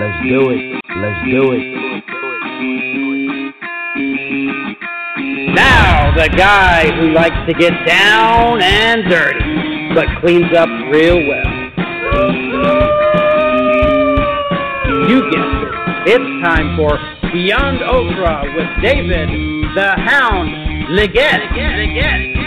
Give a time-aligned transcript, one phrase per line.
[0.00, 0.80] Let's do it.
[0.96, 1.64] Let's do it.
[5.54, 11.50] Now, the guy who likes to get down and dirty, but cleans up real well.
[15.06, 16.16] You guessed it.
[16.16, 16.96] It's time for
[17.30, 19.28] Beyond Ultra with David
[19.74, 21.42] the Hound Liggett.
[21.52, 22.36] Liggett.
[22.36, 22.39] All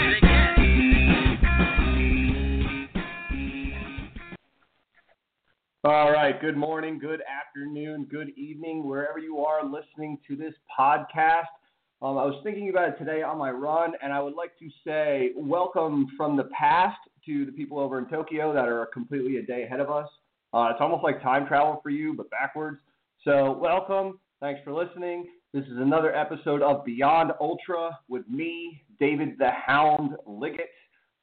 [6.24, 6.40] right.
[6.40, 11.52] Good morning, good afternoon, good evening, wherever you are listening to this podcast.
[12.00, 14.70] Um, I was thinking about it today on my run, and I would like to
[14.86, 16.96] say welcome from the past
[17.26, 20.08] to the people over in Tokyo that are completely a day ahead of us.
[20.54, 22.78] Uh, it's almost like time travel for you, but backwards.
[23.22, 24.18] So, welcome.
[24.40, 25.26] Thanks for listening.
[25.52, 30.70] This is another episode of Beyond Ultra with me, David the Hound Liggett.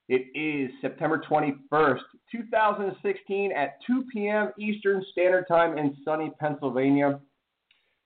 [0.09, 2.01] It is September 21st,
[2.31, 4.51] 2016 at 2 p.m.
[4.59, 7.19] Eastern Standard Time in sunny Pennsylvania.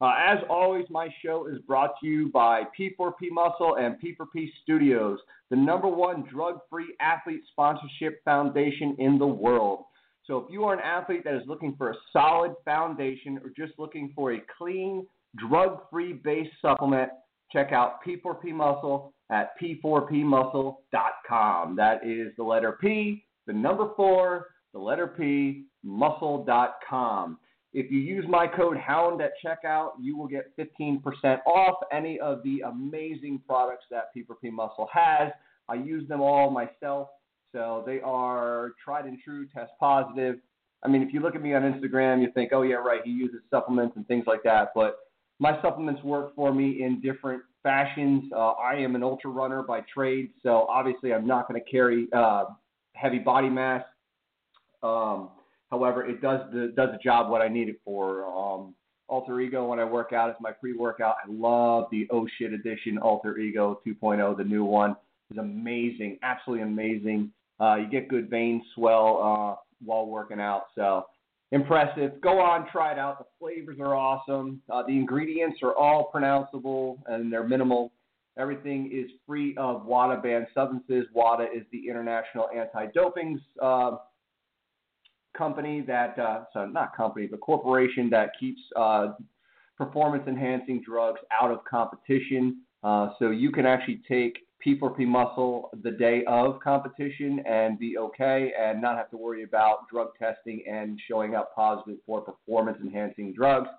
[0.01, 5.19] Uh, as always, my show is brought to you by P4P Muscle and P4P Studios,
[5.49, 9.85] the number one drug free athlete sponsorship foundation in the world.
[10.25, 13.79] So, if you are an athlete that is looking for a solid foundation or just
[13.79, 17.09] looking for a clean, drug free based supplement,
[17.53, 21.75] check out P4P Muscle at p4pmuscle.com.
[21.75, 27.37] That is the letter P, the number four, the letter P, muscle.com.
[27.73, 31.01] If you use my code HOUND at checkout, you will get 15%
[31.45, 35.31] off any of the amazing products that P4P Muscle has.
[35.67, 37.09] I use them all myself,
[37.51, 40.37] so they are tried and true, test positive.
[40.83, 43.11] I mean, if you look at me on Instagram, you think, oh, yeah, right, he
[43.11, 44.99] uses supplements and things like that, but
[45.39, 48.31] my supplements work for me in different fashions.
[48.33, 52.07] Uh, I am an ultra runner by trade, so obviously I'm not going to carry
[52.15, 52.45] uh,
[52.95, 53.83] heavy body mass.
[54.83, 55.29] Um,
[55.69, 58.25] however, it does the does the job what I need it for.
[58.25, 58.75] Um,
[59.07, 61.15] Alter Ego when I work out is my pre-workout.
[61.23, 64.95] I love the Oh Shit Edition Alter Ego 2.0, the new one.
[65.31, 67.31] is amazing, absolutely amazing.
[67.59, 71.05] Uh, you get good vein swell uh, while working out, so
[71.51, 72.19] impressive.
[72.21, 73.19] Go on, try it out.
[73.19, 74.61] The flavors are awesome.
[74.69, 77.91] Uh, the ingredients are all pronounceable and they're minimal.
[78.37, 81.05] Everything is free of WADA banned substances.
[81.13, 83.91] WADA is the International Anti-Doping uh,
[85.37, 89.13] company that, uh, so not company, but corporation that keeps uh,
[89.77, 92.61] performance-enhancing drugs out of competition.
[92.83, 98.51] Uh, so you can actually take P4P muscle the day of competition and be okay
[98.59, 103.33] and not have to worry about drug testing and showing up positive for performance enhancing
[103.33, 103.69] drugs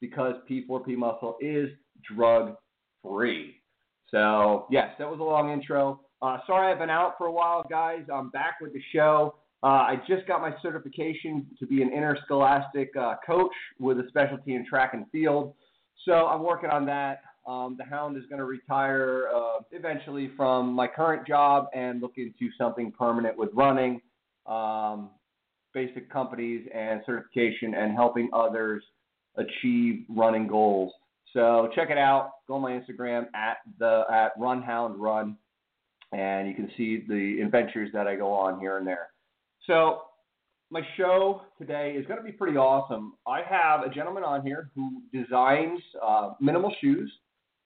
[0.00, 1.70] because P4P muscle is
[2.14, 2.56] drug
[3.02, 3.54] free.
[4.10, 6.00] So, yes, that was a long intro.
[6.22, 8.04] Uh, sorry I've been out for a while, guys.
[8.12, 9.34] I'm back with the show.
[9.62, 14.54] Uh, I just got my certification to be an interscholastic uh, coach with a specialty
[14.54, 15.54] in track and field.
[16.04, 17.22] So I'm working on that.
[17.46, 22.14] Um, the Hound is going to retire uh, eventually from my current job and look
[22.16, 24.00] into something permanent with running,
[24.46, 25.10] um,
[25.72, 28.82] basic companies and certification, and helping others
[29.36, 30.92] achieve running goals.
[31.34, 32.30] So check it out.
[32.48, 35.36] Go on my Instagram at the at RunHound Run,
[36.12, 39.08] and you can see the adventures that I go on here and there.
[39.66, 40.02] So
[40.70, 43.14] my show today is going to be pretty awesome.
[43.26, 47.12] I have a gentleman on here who designs uh, minimal shoes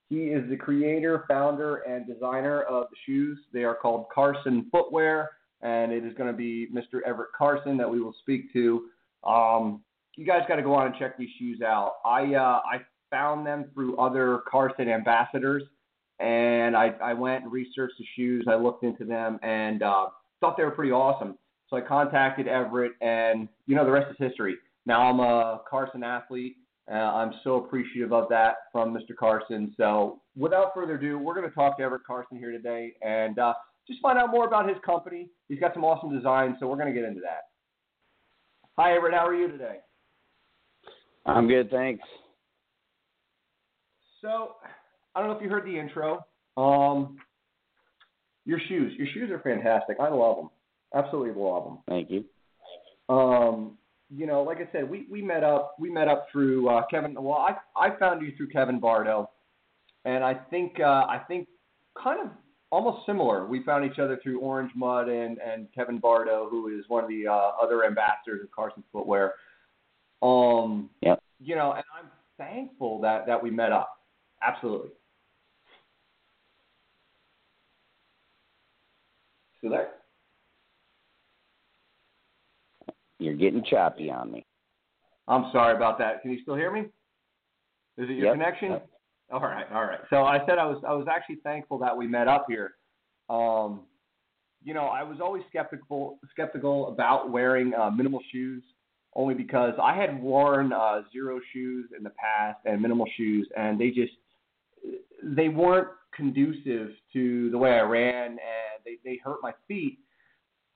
[0.08, 3.38] he is the creator, founder, and designer of the shoes.
[3.52, 5.30] They are called Carson Footwear,
[5.60, 7.02] and it is going to be Mr.
[7.06, 8.86] Everett Carson that we will speak to.
[9.24, 9.82] Um,
[10.16, 11.96] you guys got to go on and check these shoes out.
[12.06, 12.80] I uh, I
[13.10, 15.62] found them through other Carson ambassadors,
[16.20, 18.46] and I, I went and researched the shoes.
[18.48, 20.06] I looked into them and uh,
[20.40, 21.38] thought they were pretty awesome.
[21.68, 24.56] So I contacted Everett, and you know the rest is history.
[24.86, 26.56] Now I'm a Carson athlete.
[26.90, 29.14] Uh, I'm so appreciative of that from Mr.
[29.14, 29.74] Carson.
[29.76, 33.52] So, without further ado, we're going to talk to Everett Carson here today and uh,
[33.86, 35.28] just find out more about his company.
[35.48, 37.48] He's got some awesome designs, so we're going to get into that.
[38.78, 39.12] Hi, Everett.
[39.12, 39.78] How are you today?
[41.26, 42.02] I'm good, thanks.
[44.20, 44.56] So,
[45.14, 46.24] I don't know if you heard the intro.
[46.56, 47.18] Um,
[48.44, 49.98] your shoes, your shoes are fantastic.
[50.00, 50.50] I love them.
[50.94, 51.78] Absolutely love them.
[51.88, 52.24] Thank you.
[53.14, 53.78] Um,
[54.10, 57.14] you know, like I said, we, we met up we met up through uh, Kevin.
[57.14, 59.30] Well, I I found you through Kevin Bardo,
[60.04, 61.46] and I think uh, I think
[62.02, 62.30] kind of
[62.70, 63.46] almost similar.
[63.46, 67.10] We found each other through Orange Mud and and Kevin Bardo, who is one of
[67.10, 69.34] the uh, other ambassadors of Carson Footwear.
[70.22, 71.16] Um, yeah.
[71.38, 73.97] You know, and I'm thankful that that we met up.
[74.42, 74.90] Absolutely.
[79.58, 79.88] Still there?
[83.18, 84.46] You're getting choppy on me.
[85.26, 86.22] I'm sorry about that.
[86.22, 86.80] Can you still hear me?
[87.96, 88.34] Is it your Yep.
[88.34, 88.70] connection?
[88.72, 88.90] Yep.
[89.30, 90.00] All right, all right.
[90.08, 92.76] So I said I was I was actually thankful that we met up here.
[93.28, 93.86] Um,
[94.62, 98.62] you know, I was always skeptical skeptical about wearing uh, minimal shoes,
[99.14, 103.78] only because I had worn uh, Xero Shoes in the past and minimal shoes, and
[103.78, 104.12] they just
[105.22, 108.38] they weren't conducive to the way I ran, and
[108.84, 109.98] they they hurt my feet.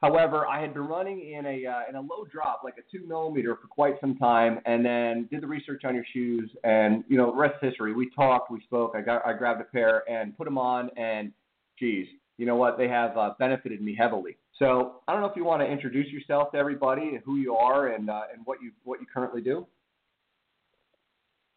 [0.00, 3.06] However, I had been running in a uh, in a low drop, like a two
[3.06, 7.17] millimeter, for quite some time, and then did the research on your shoes, and you
[7.17, 7.94] know, rest history.
[7.94, 8.94] We talked, we spoke.
[8.97, 11.33] I got I grabbed a pair and put them on, and
[11.79, 12.06] geez,
[12.37, 12.79] you know what?
[12.79, 14.37] They have uh, benefited me heavily.
[14.59, 17.55] So I don't know if you want to introduce yourself to everybody, and who you
[17.55, 19.67] are, and uh, and what you what you currently do.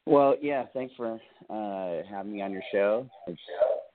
[0.06, 1.20] Well, yeah, thanks for
[1.50, 3.10] uh, having me on your show.
[3.28, 3.40] It's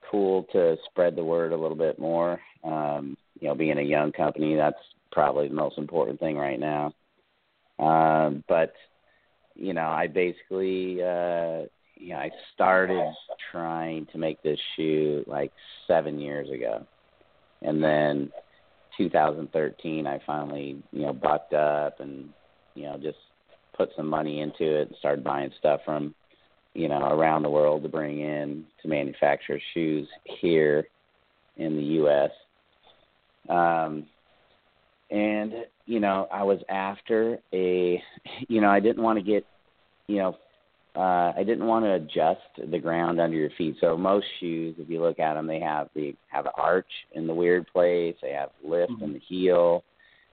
[0.09, 2.39] cool to spread the word a little bit more.
[2.63, 4.77] Um, you know, being a young company, that's
[5.11, 6.93] probably the most important thing right now.
[7.79, 8.73] Um, but
[9.55, 13.03] you know, I basically, uh, you know, I started
[13.51, 15.51] trying to make this shoe like
[15.87, 16.85] seven years ago,
[17.61, 18.31] and then
[18.97, 22.29] 2013, I finally, you know, bucked up and
[22.75, 23.17] you know just
[23.81, 26.13] put some money into it and started buying stuff from
[26.73, 30.07] you know around the world to bring in to manufacture shoes
[30.41, 30.87] here
[31.57, 32.31] in the U.S.
[33.49, 34.05] Um,
[35.09, 35.53] and
[35.85, 38.01] you know I was after a
[38.47, 39.45] you know I didn't want to get
[40.07, 40.37] you know
[40.95, 43.77] uh, I didn't want to adjust the ground under your feet.
[43.79, 47.27] So most shoes, if you look at them, they have the have an arch in
[47.27, 48.15] the weird place.
[48.21, 49.01] They have lift Mhm.
[49.01, 49.83] in the heel.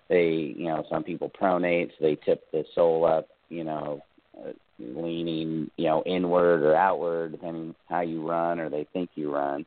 [0.09, 4.03] They, you know, some people pronate, so they tip the sole up, you know,
[4.39, 9.35] uh, leaning, you know, inward or outward, depending how you run or they think you
[9.35, 9.65] run.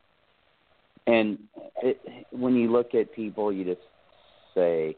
[1.07, 1.39] And
[1.81, 1.99] it,
[2.31, 3.81] when you look at people, you just
[4.53, 4.95] say,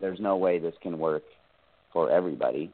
[0.00, 1.24] "There's no way this can work
[1.92, 2.72] for everybody."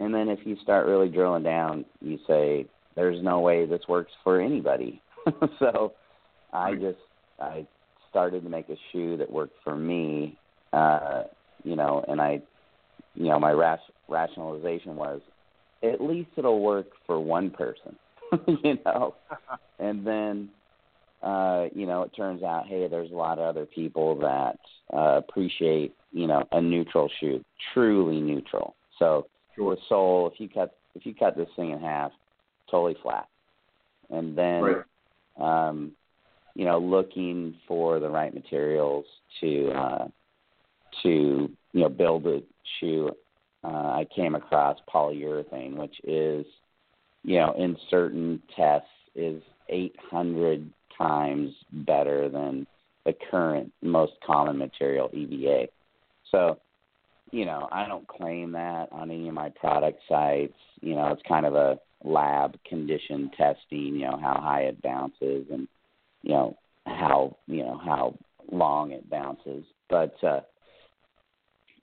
[0.00, 2.66] And then if you start really drilling down, you say,
[2.96, 5.02] "There's no way this works for anybody."
[5.58, 5.92] so
[6.52, 6.98] I just
[7.40, 7.66] I
[8.10, 10.36] started to make a shoe that worked for me,
[10.72, 11.24] uh,
[11.64, 12.40] you know, and I,
[13.18, 15.20] you know, my ras- rationalization was,
[15.82, 17.96] at least it'll work for one person,
[18.64, 19.14] you know,
[19.78, 20.48] and then,
[21.22, 24.56] uh, you know, it turns out, hey, there's a lot of other people that
[24.96, 27.44] uh, appreciate, you know, a neutral shoe,
[27.74, 28.74] truly neutral.
[28.98, 29.26] So
[29.56, 32.12] with sole, if you cut if you cut this thing in half,
[32.70, 33.26] totally flat,
[34.10, 35.68] and then Right.
[35.68, 35.92] um,
[36.54, 39.04] you know, looking for the right materials
[39.40, 40.08] to uh,
[41.02, 42.42] to you know build a
[42.78, 43.10] shoe.
[43.64, 46.46] Uh, I came across polyurethane, which is
[47.22, 52.66] you know in certain tests is 800 times better than
[53.04, 55.68] the current most common material EVA.
[56.30, 56.58] So
[57.30, 60.56] you know, I don't claim that on any of my product sites.
[60.80, 65.46] You know, it's kind of a lab condition testing, you know, how high it bounces
[65.50, 65.68] and
[66.22, 66.56] you know,
[66.86, 68.16] how you know, how
[68.50, 69.64] long it bounces.
[69.88, 70.40] But uh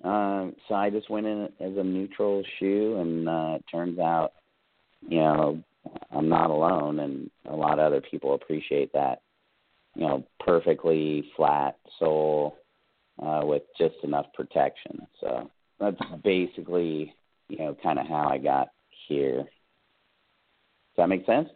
[0.03, 4.33] um so I just went in as a neutral shoe and uh it turns out,
[5.07, 5.63] you know,
[6.11, 9.21] I'm not alone and a lot of other people appreciate that.
[9.95, 12.57] You know, perfectly flat sole
[13.21, 15.07] uh, with just enough protection.
[15.21, 15.49] So
[15.79, 17.13] that's basically,
[17.47, 18.69] you know, kind of how I got
[19.07, 19.37] here.
[19.37, 19.47] Does
[20.97, 21.49] that make sense?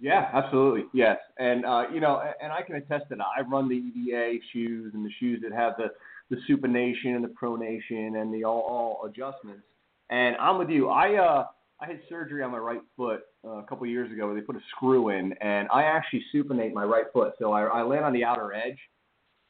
[0.00, 0.84] Yeah, absolutely.
[0.94, 3.18] Yes, and uh, you know, and I can attest that.
[3.20, 5.90] I run the EVA shoes and the shoes that have the
[6.30, 9.62] the supination and the pronation and the all all adjustments.
[10.10, 10.88] And I'm with you.
[10.88, 11.46] I uh
[11.80, 14.56] I had surgery on my right foot uh, a couple years ago where they put
[14.56, 18.12] a screw in, and I actually supinate my right foot, so I, I land on
[18.12, 18.76] the outer edge.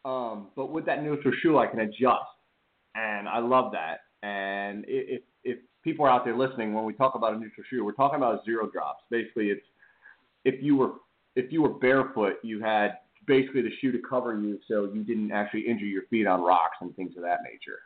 [0.04, 2.30] Um, but with that neutral shoe, I can adjust,
[2.94, 4.00] and I love that.
[4.26, 7.84] And if if people are out there listening, when we talk about a neutral shoe,
[7.84, 9.02] we're talking about zero drops.
[9.10, 9.66] Basically, it's
[10.44, 10.92] if you were
[11.36, 15.32] if you were barefoot, you had basically the shoe to cover you, so you didn't
[15.32, 17.80] actually injure your feet on rocks and things of that nature.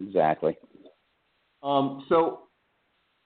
[0.00, 0.56] Exactly.
[1.62, 2.44] Um, so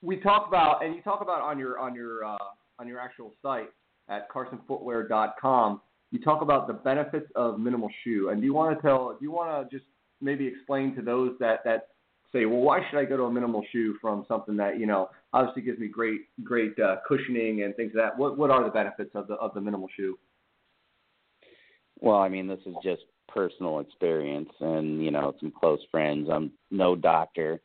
[0.03, 2.37] we talk about, and you talk about on your on your uh,
[2.79, 3.71] on your actual site
[4.09, 5.81] at carsonfootwear.com.
[6.11, 9.11] You talk about the benefits of minimal shoe, and do you want to tell?
[9.11, 9.89] Do you want to just
[10.21, 11.89] maybe explain to those that that
[12.33, 15.11] say, well, why should I go to a minimal shoe from something that you know
[15.33, 18.19] obviously gives me great great uh, cushioning and things of that?
[18.19, 20.19] What what are the benefits of the of the minimal shoe?
[22.01, 26.29] Well, I mean, this is just personal experience and, you know, some close friends.
[26.33, 27.61] I'm no doctor.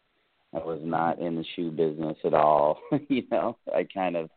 [0.53, 2.79] I was not in the shoe business at all.
[3.09, 4.29] you know, I kind of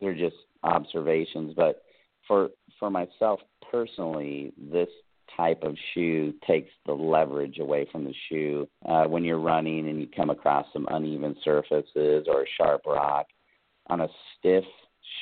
[0.00, 1.82] they're just observations, but
[2.26, 4.88] for for myself personally, this
[5.36, 8.68] type of shoe takes the leverage away from the shoe.
[8.86, 13.26] Uh, when you're running and you come across some uneven surfaces or a sharp rock,
[13.88, 14.08] on a
[14.38, 14.64] stiff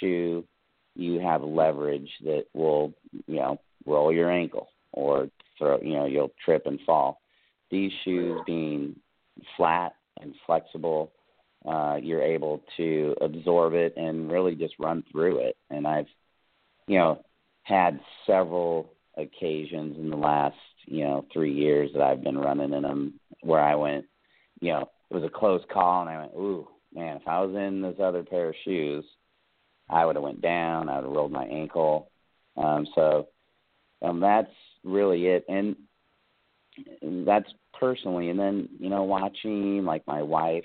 [0.00, 0.44] shoe,
[0.94, 2.92] you have leverage that will,
[3.26, 7.20] you know, roll your ankle or throw, you know, you'll trip and fall.
[7.70, 8.96] These shoes being
[9.56, 11.12] flat and flexible,
[11.66, 15.56] uh, you're able to absorb it and really just run through it.
[15.70, 16.06] And I've,
[16.86, 17.24] you know,
[17.62, 20.56] had several occasions in the last,
[20.86, 24.04] you know, three years that I've been running in them where I went,
[24.60, 27.54] you know, it was a close call and I went, ooh, man, if I was
[27.54, 29.04] in this other pair of shoes,
[29.88, 30.88] I would have went down.
[30.88, 32.10] I would have rolled my ankle.
[32.56, 33.28] Um, so
[34.02, 34.50] um, that's
[34.82, 35.76] really it, and
[37.26, 38.30] that's personally.
[38.30, 40.64] And then you know, watching like my wife,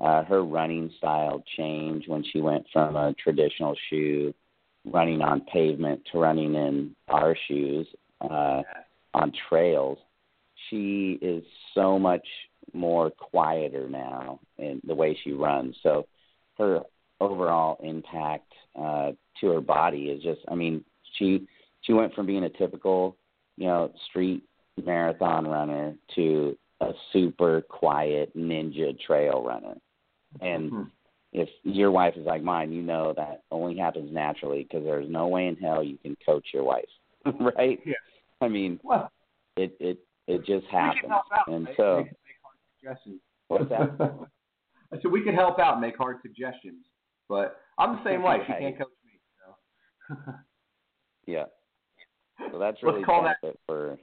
[0.00, 4.34] uh, her running style change when she went from a traditional shoe,
[4.84, 7.86] running on pavement, to running in our shoes
[8.20, 8.62] uh,
[9.14, 9.98] on trails.
[10.68, 11.42] She is
[11.74, 12.26] so much
[12.72, 15.76] more quieter now in the way she runs.
[15.82, 16.06] So
[16.58, 16.80] her
[17.20, 20.84] overall impact uh, to her body is just I mean
[21.18, 21.46] she
[21.82, 23.16] she went from being a typical
[23.56, 24.42] you know street
[24.84, 29.76] marathon runner to a super quiet ninja trail runner
[30.40, 30.82] and mm-hmm.
[31.34, 35.26] If your wife is like mine you know that only happens naturally because there's no
[35.26, 36.84] way in hell you can coach your wife
[37.40, 37.94] right yeah
[38.40, 39.10] i mean well,
[39.56, 41.12] it it it just happens
[41.48, 42.16] and make, so make, make
[42.80, 43.90] suggestions what's that
[45.02, 46.84] so we can help out and make hard suggestions
[47.28, 48.38] but I'm the same way.
[48.46, 49.20] She can't coach me.
[50.08, 50.32] So.
[51.26, 51.44] yeah.
[52.52, 53.98] So that's really let's call that for.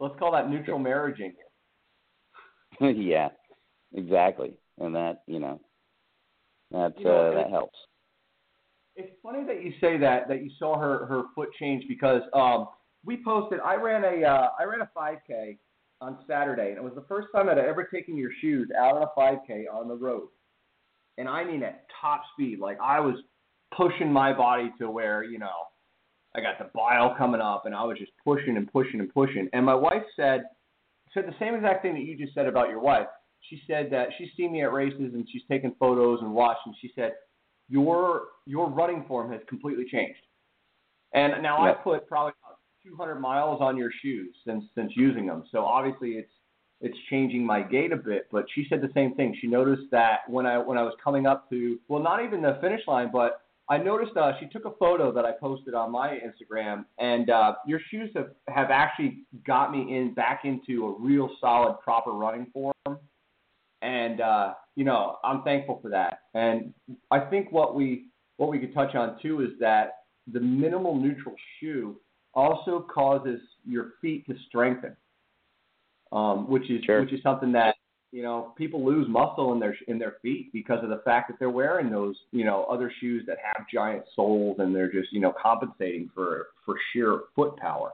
[0.00, 1.34] Let's call that neutral marriaging.
[2.80, 3.28] yeah,
[3.94, 5.60] exactly, and that you know,
[6.70, 7.78] that you know, uh, that helps.
[8.96, 12.68] It's funny that you say that that you saw her her foot change because um,
[13.04, 13.60] we posted.
[13.60, 15.58] I ran a uh, I ran a 5K
[16.00, 18.96] on Saturday, and it was the first time that I'd ever taken your shoes out
[18.96, 20.28] on a 5K on the road
[21.18, 22.60] and I mean at top speed.
[22.60, 23.16] Like I was
[23.76, 25.50] pushing my body to where you know
[26.34, 29.48] I got the bile coming up, and I was just pushing and pushing and pushing.
[29.52, 30.44] And my wife said
[31.12, 33.06] said the same exact thing that you just said about your wife.
[33.48, 36.74] She said that she's seen me at races and she's taken photos and watched, and
[36.80, 37.12] she said
[37.68, 40.20] your your running form has completely changed.
[41.14, 41.78] And now yep.
[41.80, 42.32] I put probably
[42.84, 45.44] 200 miles on your shoes since since using them.
[45.50, 46.32] So obviously it's
[46.80, 48.28] it's changing my gait a bit.
[48.30, 49.36] But she said the same thing.
[49.40, 52.58] She noticed that when I when I was coming up to well, not even the
[52.60, 56.18] finish line, but I noticed uh, she took a photo that I posted on my
[56.18, 61.30] Instagram, and uh, your shoes have have actually got me in back into a real
[61.40, 62.72] solid, proper running form.
[63.82, 66.20] And uh, you know, I'm thankful for that.
[66.34, 66.72] And
[67.10, 68.06] I think what we
[68.36, 70.00] what we could touch on too is that
[70.32, 71.96] the minimal neutral shoe
[72.34, 74.96] also causes your feet to strengthen
[76.12, 77.00] um, which is sure.
[77.00, 77.76] which is something that
[78.12, 81.38] you know people lose muscle in their in their feet because of the fact that
[81.38, 85.20] they're wearing those you know other shoes that have giant soles and they're just you
[85.20, 87.92] know compensating for for sheer foot power.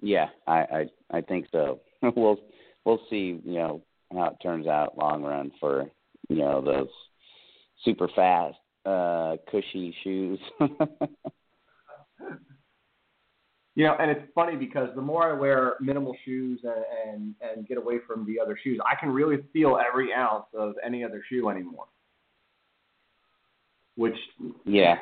[0.00, 0.86] Yeah, I I,
[1.18, 1.80] I think so.
[2.16, 2.38] we'll
[2.84, 5.90] we'll see you know how it turns out long run for
[6.28, 6.88] you know those
[7.84, 10.38] super fast uh cushy shoes.
[13.76, 17.66] You know, and it's funny because the more I wear minimal shoes and, and and
[17.66, 21.24] get away from the other shoes, I can really feel every ounce of any other
[21.28, 21.86] shoe anymore.
[23.96, 24.14] Which
[24.64, 24.98] yeah,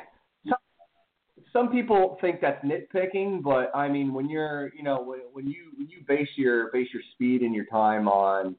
[1.53, 5.71] some, people think that's nitpicking, but I mean, when you're you know when, when you
[5.77, 8.55] when you base your base your speed and your time on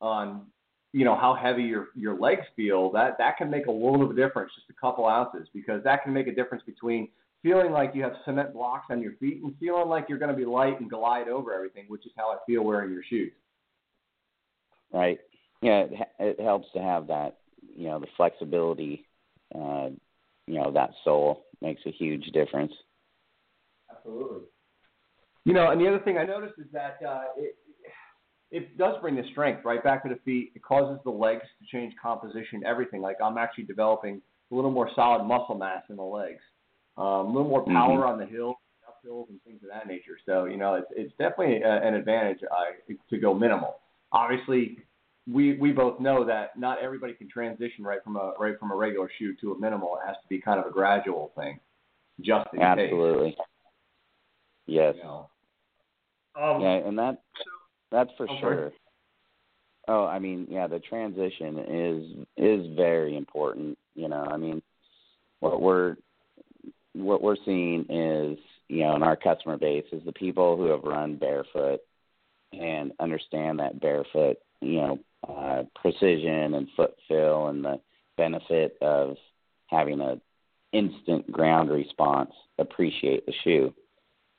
[0.00, 0.46] on
[0.92, 4.10] you know how heavy your your legs feel, that that can make a world of
[4.10, 7.08] a difference, just a couple ounces, because that can make a difference between
[7.42, 10.36] feeling like you have cement blocks on your feet and feeling like you're going to
[10.36, 13.32] be light and glide over everything, which is how I feel wearing your shoes.
[14.92, 15.18] Right.
[15.60, 17.38] Yeah, it, it helps to have that,
[17.74, 19.06] you know, the flexibility,
[19.54, 19.90] uh,
[20.46, 22.72] you know, that sole makes a huge difference.
[23.90, 24.46] Absolutely.
[25.44, 27.56] You know, and the other thing I noticed is that uh, it,
[28.50, 30.52] it does bring the strength right back to the feet.
[30.54, 33.00] It causes the legs to change composition, everything.
[33.00, 34.20] Like I'm actually developing
[34.50, 36.40] a little more solid muscle mass in the legs
[36.96, 38.12] um, a little more power mm-hmm.
[38.12, 40.18] on the hill, uphills, and things of that nature.
[40.26, 43.76] So you know, it's it's definitely a, an advantage uh, to go minimal.
[44.12, 44.78] Obviously,
[45.30, 48.74] we we both know that not everybody can transition right from a right from a
[48.74, 49.96] regular shoe to a minimal.
[50.02, 51.60] It has to be kind of a gradual thing,
[52.20, 53.30] just in Absolutely.
[53.30, 53.38] case.
[54.66, 54.94] Yes.
[54.96, 55.30] You know.
[56.40, 57.22] um, yeah, and that
[57.90, 58.40] that's for okay.
[58.40, 58.72] sure.
[59.88, 63.78] Oh, I mean, yeah, the transition is is very important.
[63.94, 64.62] You know, I mean,
[65.40, 65.96] what we're
[66.94, 68.38] what we're seeing is,
[68.68, 71.80] you know, in our customer base is the people who have run barefoot
[72.52, 74.98] and understand that barefoot, you know,
[75.28, 77.80] uh, precision and foot feel and the
[78.16, 79.16] benefit of
[79.66, 80.20] having an
[80.72, 83.72] instant ground response appreciate the shoe.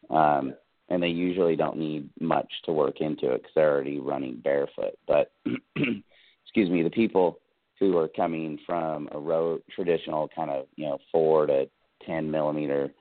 [0.09, 0.53] Um,
[0.89, 4.97] and they usually don't need much to work into it because they're already running barefoot.
[5.07, 5.31] But
[5.75, 7.39] excuse me, the people
[7.79, 11.67] who are coming from a road traditional kind of you know four to
[12.05, 12.91] ten millimeter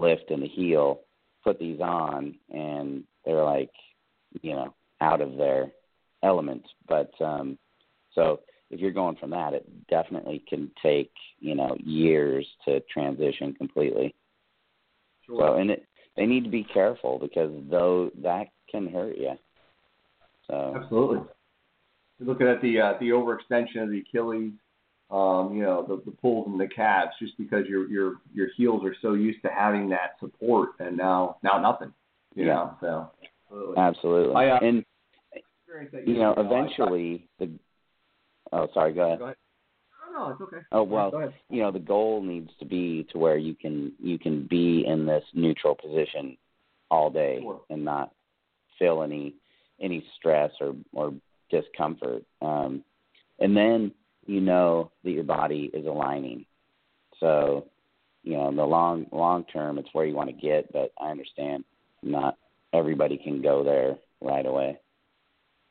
[0.00, 1.00] lift in the heel
[1.44, 3.70] put these on and they're like
[4.40, 5.70] you know out of their
[6.22, 6.64] element.
[6.88, 7.58] But um,
[8.14, 13.54] so if you're going from that, it definitely can take you know years to transition
[13.54, 14.14] completely.
[15.26, 15.48] Sure.
[15.48, 15.86] So and it
[16.16, 19.32] they need to be careful because though that can hurt you.
[20.48, 21.20] So Absolutely.
[22.18, 24.52] You're looking at the uh, the overextension of the Achilles,
[25.10, 28.84] um, you know, the, the pulls in the calves, just because your your your heels
[28.84, 31.92] are so used to having that support, and now now nothing.
[32.34, 32.54] You Yeah.
[32.54, 33.10] know, so
[33.50, 33.76] absolutely.
[33.76, 34.34] absolutely.
[34.34, 34.84] I, uh, and
[35.72, 37.50] Experience that you know, I- eventually the
[38.52, 39.18] oh sorry, go ahead.
[39.18, 39.36] Go ahead.
[40.12, 40.56] No, no, it's okay.
[40.72, 44.46] Oh well, you know the goal needs to be to where you can you can
[44.48, 46.36] be in this neutral position
[46.90, 47.62] all day Sure.
[47.70, 48.12] and not
[48.78, 49.34] feel any
[49.80, 51.14] any stress or or
[51.50, 52.84] discomfort um
[53.38, 53.92] and then
[54.26, 56.44] you know that your body is aligning
[57.18, 57.66] so
[58.22, 61.10] you know in the long long term it's where you want to get but i
[61.10, 61.64] understand
[62.02, 62.36] not
[62.72, 64.78] everybody can go there right away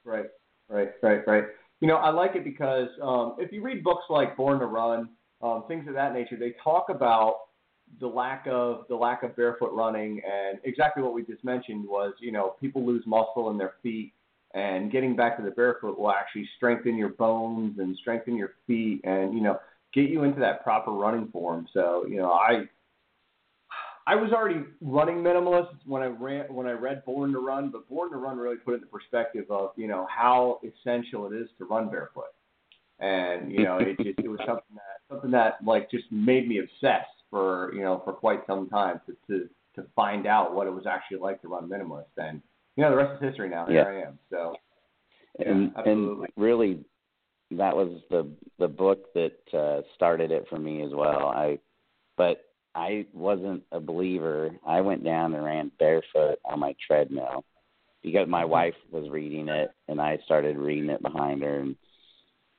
[0.03, 0.25] Right,
[0.69, 1.43] right, right, right.
[1.79, 5.09] You know, I like it because um, if you read books like Born to Run,
[5.41, 7.37] um, things of that nature, they talk about
[7.99, 12.13] the lack of the lack of barefoot running and exactly what we just mentioned was
[12.19, 14.13] you know people lose muscle in their feet
[14.53, 19.01] and getting back to the barefoot will actually strengthen your bones and strengthen your feet
[19.03, 19.59] and you know
[19.93, 22.63] get you into that proper running form so you know i
[24.07, 27.87] I was already running minimalist when I ran when I read Born to Run, but
[27.87, 31.35] Born to Run really put it in the perspective of you know how essential it
[31.35, 32.33] is to run barefoot,
[32.99, 36.59] and you know it just it was something that something that like just made me
[36.59, 40.71] obsessed for you know for quite some time to to to find out what it
[40.71, 42.41] was actually like to run minimalist, and
[42.75, 43.65] you know the rest is history now.
[43.67, 44.19] Here I am.
[44.29, 44.55] So
[45.39, 46.83] Yeah, and and really
[47.51, 51.27] that was the the book that uh started it for me as well.
[51.27, 51.59] I
[52.17, 54.51] but i wasn't a believer.
[54.65, 57.43] I went down and ran barefoot on my treadmill
[58.03, 58.51] because my mm-hmm.
[58.51, 61.75] wife was reading it and i started reading it behind her and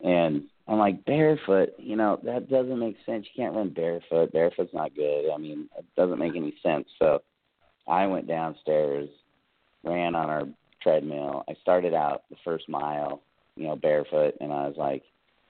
[0.05, 3.27] and i'm like barefoot you know that doesn't make sense.
[3.33, 4.33] You can't run barefoot.
[4.33, 5.31] Barefoot's not good.
[5.33, 6.89] I mean it doesn't make any sense.
[6.99, 7.23] So
[7.89, 9.09] i went downstairs
[9.85, 10.49] ran on our
[10.83, 11.45] treadmill.
[11.49, 13.23] I started out the first mile,
[13.57, 15.03] you know, barefoot, and I was like,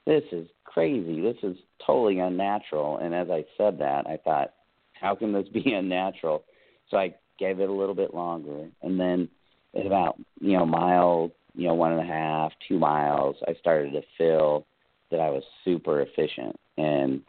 [0.06, 1.20] this is crazy.
[1.20, 2.98] This is totally unnatural.
[2.98, 4.54] And as I said that, I thought,
[4.92, 6.44] how can this be unnatural?
[6.90, 9.28] So I gave it a little bit longer, and then
[9.74, 13.92] at about you know mile, you know one and a half, two miles, I started
[13.92, 14.66] to feel
[15.10, 17.22] that I was super efficient, and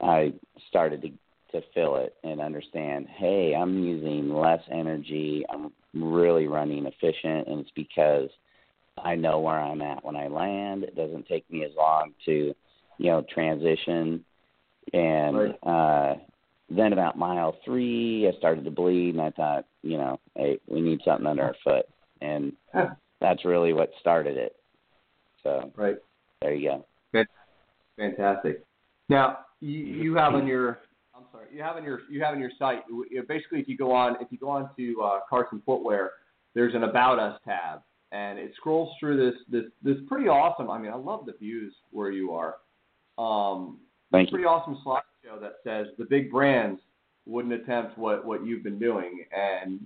[0.00, 0.32] I
[0.68, 1.10] started to
[1.52, 5.44] to feel it and understand, hey, I'm using less energy.
[5.48, 8.28] I'm really running efficient, and it's because
[9.02, 10.84] I know where I'm at when I land.
[10.84, 12.54] It doesn't take me as long to,
[12.98, 14.24] you know, transition.
[14.92, 15.58] And Right.
[15.62, 16.16] uh,
[16.70, 20.80] then about mile three, I started to bleed, and I thought, you know, hey, we
[20.80, 21.86] need something under our foot,
[22.20, 22.94] and Yeah.
[23.20, 24.56] that's really what started it.
[25.42, 25.98] So right.
[26.40, 26.84] there you go.
[27.96, 28.64] Fantastic.
[29.08, 30.80] Now you, you have on your
[31.14, 32.82] I'm sorry you have on your you have on your site
[33.28, 36.10] basically if you go on if you go on to uh, Carson Footwear
[36.54, 37.82] there's an About Us tab
[38.14, 41.74] and it scrolls through this this this pretty awesome I mean I love the views
[41.90, 42.56] where you are
[43.18, 43.78] um
[44.12, 44.36] Thank you.
[44.36, 46.80] pretty awesome slideshow that says the big brands
[47.26, 49.80] wouldn't attempt what what you've been doing and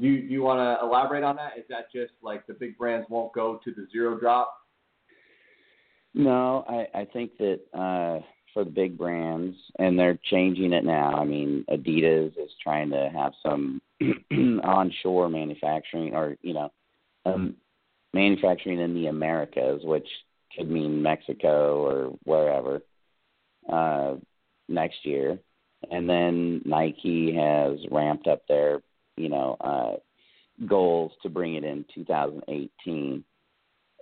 [0.00, 2.78] do you, do you want to elaborate on that is that just like the big
[2.78, 4.56] brands won't go to the zero drop
[6.14, 11.14] No, I, I think that uh, for the big brands, and they're changing it now.
[11.14, 13.80] I mean, Adidas is trying to have some
[14.64, 16.70] onshore manufacturing, or you know,
[17.24, 17.56] um,
[18.12, 20.06] manufacturing in the Americas, which
[20.56, 22.82] could mean Mexico or wherever
[23.70, 24.14] uh,
[24.68, 25.38] next year.
[25.90, 28.82] And then Nike has ramped up their,
[29.16, 33.24] you know, uh, goals to bring it in 2018.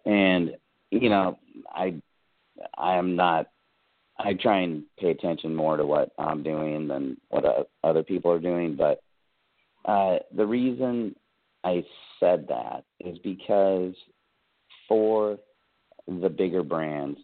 [0.05, 0.57] And
[0.91, 1.39] you know,
[1.73, 1.95] I
[2.77, 3.47] I'm not.
[4.19, 8.41] I try and pay attention more to what I'm doing than what other people are
[8.41, 8.77] doing.
[8.77, 9.03] But
[9.87, 11.17] uh, the reason
[11.65, 11.85] I
[12.19, 13.95] said that is because
[14.89, 15.39] for
[16.07, 17.19] the bigger brands,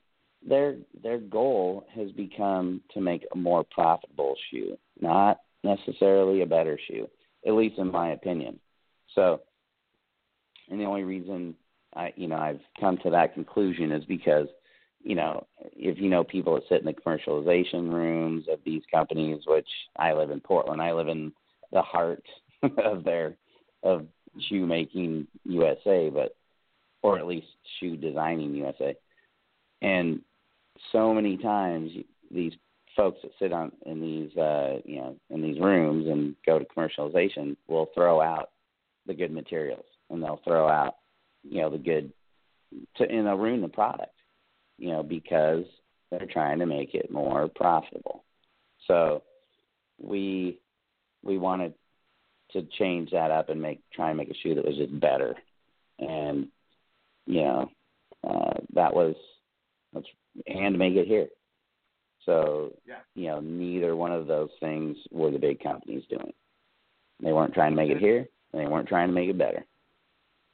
[0.46, 6.78] their their goal has become to make a more profitable shoe, not necessarily a better
[6.88, 7.08] shoe,
[7.46, 8.58] at least in my opinion.
[9.14, 9.40] So,
[10.70, 11.54] and the only reason
[11.94, 14.46] I you know I've come to that conclusion is because
[15.02, 19.42] you know if you know people that sit in the commercialization rooms of these companies,
[19.46, 21.32] which I live in Portland, I live in
[21.72, 22.22] the heart
[22.62, 23.36] of their
[23.82, 24.06] of
[24.48, 26.36] shoemaking USA, but
[27.02, 27.46] or at least
[27.78, 28.96] shoe designing USA.
[29.82, 30.20] And
[30.92, 31.90] so many times
[32.30, 32.52] these
[32.96, 36.64] folks that sit on in these uh you know in these rooms and go to
[36.64, 38.50] commercialization will throw out
[39.06, 40.96] the good materials and they'll throw out
[41.42, 42.10] you know the good
[42.96, 44.14] to and they'll ruin the product
[44.78, 45.64] you know because
[46.10, 48.24] they're trying to make it more profitable
[48.86, 49.22] so
[50.02, 50.58] we
[51.22, 51.74] we wanted to
[52.78, 55.34] change that up and make try and make a shoe that was just better
[55.98, 56.48] and
[57.26, 57.70] you know
[58.28, 59.14] uh that was
[59.92, 60.06] let's
[60.46, 61.28] and make it here
[62.24, 62.96] so Yeah.
[63.14, 66.32] you know neither one of those things were the big companies doing
[67.22, 69.64] they weren't trying to make it here and they weren't trying to make it better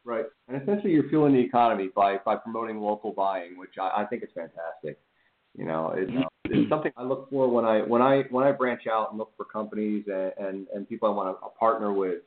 [0.05, 0.25] Right.
[0.49, 4.25] And essentially, you're fueling the economy by by promoting local buying, which I, I think
[4.25, 4.99] is fantastic.
[5.57, 6.11] You know, it's,
[6.47, 9.33] it's something I look for when I when I when I branch out and look
[9.37, 12.23] for companies and and, and people I want to partner with.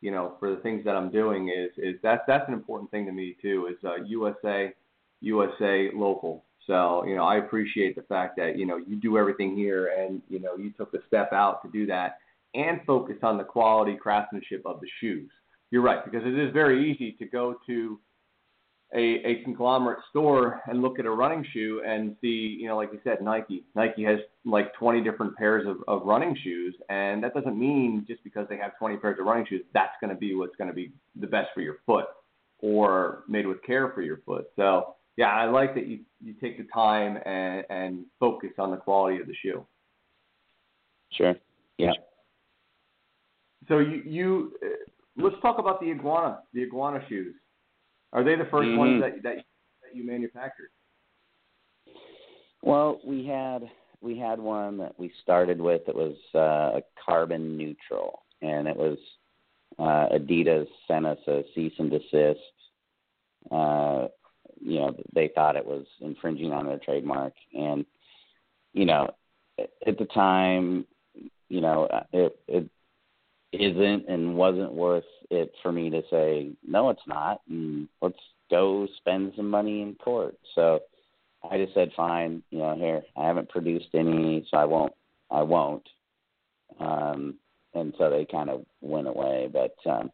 [0.00, 3.06] You know, for the things that I'm doing is is that's that's an important thing
[3.06, 3.68] to me too.
[3.70, 4.72] Is uh, USA,
[5.20, 6.44] USA local.
[6.66, 10.20] So you know, I appreciate the fact that you know you do everything here, and
[10.28, 12.18] you know you took the step out to do that,
[12.54, 15.30] and focus on the quality craftsmanship of the shoes
[15.74, 17.98] you're right because it is very easy to go to
[18.94, 22.90] a, a conglomerate store and look at a running shoe and see, you know, like
[22.92, 23.64] you said, Nike.
[23.74, 28.22] Nike has like 20 different pairs of, of running shoes, and that doesn't mean just
[28.22, 30.74] because they have 20 pairs of running shoes, that's going to be what's going to
[30.74, 32.06] be the best for your foot
[32.60, 34.46] or made with care for your foot.
[34.54, 38.76] So, yeah, I like that you, you take the time and, and focus on the
[38.76, 39.66] quality of the shoe.
[41.12, 41.34] sure
[41.78, 41.92] yeah
[43.68, 44.68] So you, you uh,
[45.16, 47.34] let's talk about the iguana, the iguana shoes.
[48.14, 48.78] Are they the 1st Mhm.
[48.78, 49.36] ones that, that
[49.82, 50.70] that you manufactured?
[52.62, 58.22] Well, we had we had one that we started with that was uh, carbon neutral,
[58.40, 58.98] and it was
[59.78, 62.40] uh, Adidas sent us a cease and desist.
[63.50, 64.08] Uh,
[64.60, 67.84] you know, they thought it was infringing on their trademark, and
[68.72, 69.10] you know,
[69.58, 70.86] at the time,
[71.48, 72.70] you know, it it
[73.60, 78.18] isn't and wasn't worth it for me to say no, it's not, and let's
[78.50, 80.36] go spend some money in court.
[80.54, 80.80] So
[81.50, 84.92] I just said, fine, you know, here I haven't produced any, so I won't,
[85.30, 85.88] I won't.
[86.80, 87.36] Um,
[87.74, 90.10] and so they kind of went away, but um,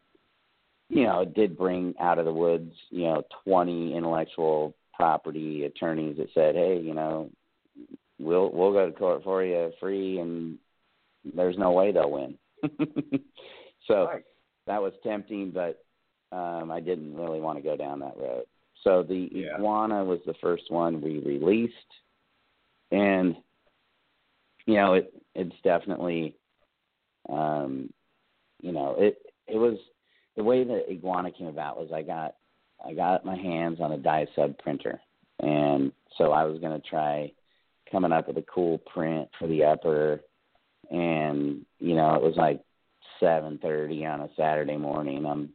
[0.89, 6.17] you know, it did bring out of the woods, you know, 20 intellectual property attorneys
[6.17, 7.31] that said, hey, you know,
[8.19, 10.59] we'll we'll go to court for you free, and
[11.35, 12.37] there's no way they'll win.
[13.87, 14.25] so Right.
[14.67, 15.85] that was tempting, but
[16.33, 18.45] um, I didn't really want to go down that road.
[18.85, 19.55] So the Yeah.
[19.57, 21.75] iguana was the first one we released,
[22.91, 23.37] and
[24.67, 26.37] you know it it's definitely
[27.29, 27.93] um,
[28.63, 29.77] you know it it was
[30.37, 32.37] the way the iguana came about was I got
[32.85, 35.01] I got my hands on a dye sub printer,
[35.41, 37.33] and so I was going to try
[37.91, 40.21] coming up with a cool print for the upper,
[40.91, 42.61] and you know it was like
[43.19, 45.25] seven thirty on a Saturday morning.
[45.27, 45.51] I'm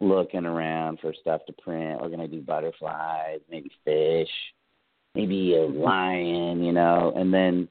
[0.00, 2.00] looking around for stuff to print.
[2.00, 4.28] We're gonna do butterflies, maybe fish,
[5.14, 7.68] maybe a lion, you know, and then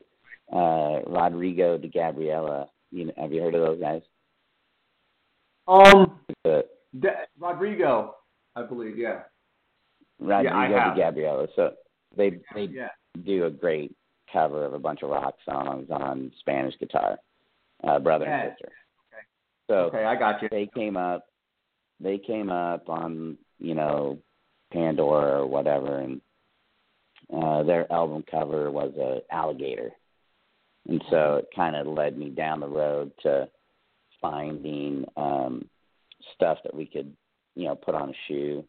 [0.52, 2.68] uh Rodrigo de Gabriela.
[2.92, 4.02] You know, have you heard of those guys?
[5.68, 6.66] Um, The
[7.00, 8.16] De- Rodrigo,
[8.56, 8.98] I believe.
[8.98, 9.24] Yeah.
[10.20, 10.96] Rodrigo have.
[10.96, 11.48] de Gabriela.
[11.56, 11.72] So
[12.16, 12.90] they they Yeah.
[13.26, 13.96] do a great
[14.34, 17.20] cover of a bunch of rock songs on Spanish guitar,
[17.84, 18.42] uh, brother Yeah.
[18.42, 18.72] and sister.
[19.14, 19.24] Okay.
[19.70, 20.50] So Okay, I got you.
[20.50, 21.28] they came up
[22.00, 24.18] they came up on you know
[24.74, 26.20] pandora or whatever and
[27.34, 29.92] uh their album cover was a alligator
[30.90, 33.48] and so it kind of led me down the road to
[34.20, 35.64] finding um
[36.34, 37.16] stuff that we could
[37.56, 38.66] you know put on a shoe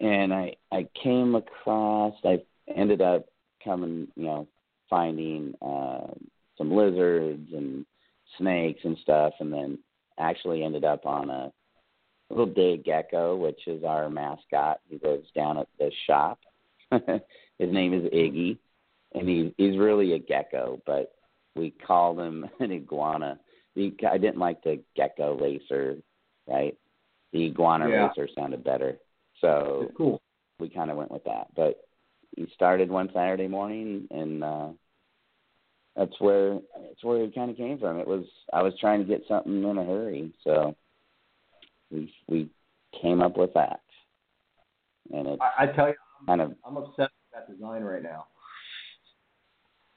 [0.00, 2.38] and i i came across i
[2.74, 3.26] ended up
[3.64, 4.46] coming you know
[4.90, 6.06] finding uh
[6.58, 7.84] some lizards and
[8.38, 9.78] snakes and stuff and then
[10.18, 11.52] actually ended up on a
[12.30, 14.80] little day gecko, which is our mascot.
[14.88, 16.38] He lives down at the shop.
[16.90, 18.58] His name is Iggy,
[19.14, 21.12] and he he's really a gecko, but
[21.56, 23.38] we called him an iguana.
[23.76, 25.96] The, I didn't like the gecko racer,
[26.46, 26.76] right?
[27.32, 28.08] The iguana Yeah.
[28.08, 28.98] racer sounded better,
[29.40, 30.20] so cool.
[30.58, 31.48] we kind of went with that.
[31.54, 31.80] But
[32.36, 34.68] he started one Saturday morning, and uh,
[35.96, 37.98] that's where that's where it kind of came from.
[37.98, 40.74] It was I was trying to get something in a hurry, so
[41.90, 42.50] we we
[43.00, 43.80] came up with that,
[45.12, 45.94] and it's I, I tell you,
[46.26, 48.26] kind of I'm obsessed with that design right now.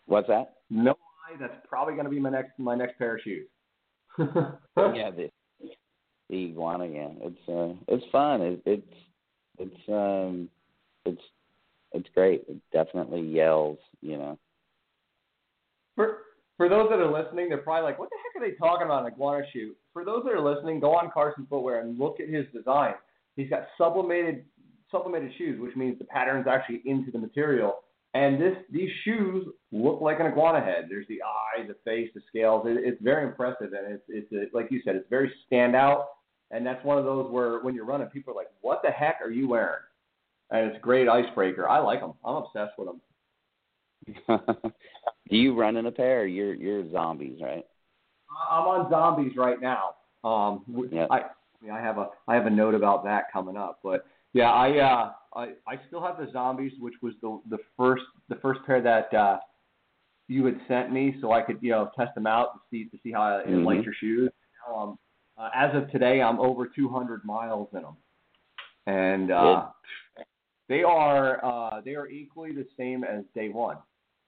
[0.06, 0.56] what's that?
[0.70, 0.92] No
[1.30, 3.48] lie, that's probably going to be my next my next pair of shoes.
[4.20, 5.30] yeah, the
[6.30, 6.88] the iguana.
[6.88, 8.42] Yeah, it's uh, it's fun.
[8.42, 8.94] It, it's
[9.60, 10.50] it's um,
[11.06, 11.22] it's
[11.92, 12.44] it's great.
[12.48, 13.78] It definitely yells.
[14.02, 14.40] You know.
[15.96, 16.18] For
[16.58, 19.06] for those that are listening, they're probably like, "What the heck are they talking about
[19.06, 22.30] an iguana shoe?" For those that are listening, go on Carson Footwear and look at
[22.30, 22.96] his design.
[23.36, 24.46] He's got sublimated
[24.92, 27.80] sublimated shoes, which means the pattern's actually into the material.
[28.14, 30.86] And this these shoes look like an iguana head.
[30.90, 32.66] There's the eye, the face, the scales.
[32.66, 36.06] It, it's very impressive, and it's it's a, like you said, it's very standout.
[36.52, 39.20] And that's one of those where when you're running, people are like, "What the heck
[39.22, 39.82] are you wearing?"
[40.52, 41.68] And it's a great icebreaker.
[41.68, 42.14] I like them.
[42.24, 43.02] I'm obsessed with them.
[45.30, 46.28] Do you run in a pair?
[46.28, 47.66] You're you're zombies, right?
[48.52, 49.96] I'm on zombies right now.
[50.24, 51.08] Um, Yeah.
[51.10, 51.22] I,
[51.72, 55.12] I have a I have a note about that coming up, but yeah, I uh,
[55.36, 59.12] I I still have the zombies, which was the the first the first pair that
[59.14, 59.40] uh,
[60.28, 62.98] you had sent me, so I could you know test them out to see to
[63.02, 63.66] see how it Mhm.
[63.66, 64.32] likes your shoes.
[64.72, 65.00] Um,
[65.38, 67.98] uh, as of today, I'm over 200 miles in them,
[68.86, 69.68] and uh,
[70.68, 73.78] they are uh, they are equally the same as day one.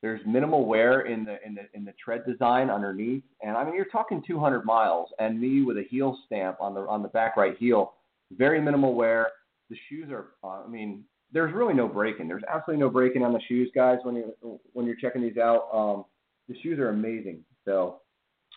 [0.02, 3.74] There's minimal wear in the in the in the tread design underneath, and I mean
[3.74, 7.36] you're talking 200 miles, and me with a heel stamp on the on the back
[7.38, 7.94] right heel,
[8.32, 9.30] very minimal wear.
[9.70, 12.28] The shoes are, uh, I mean, there's really no breaking.
[12.28, 13.98] There's absolutely no breaking on the shoes, guys.
[14.04, 16.06] When you when you're checking these out, um,
[16.48, 17.44] the shoes are amazing.
[17.66, 18.02] So,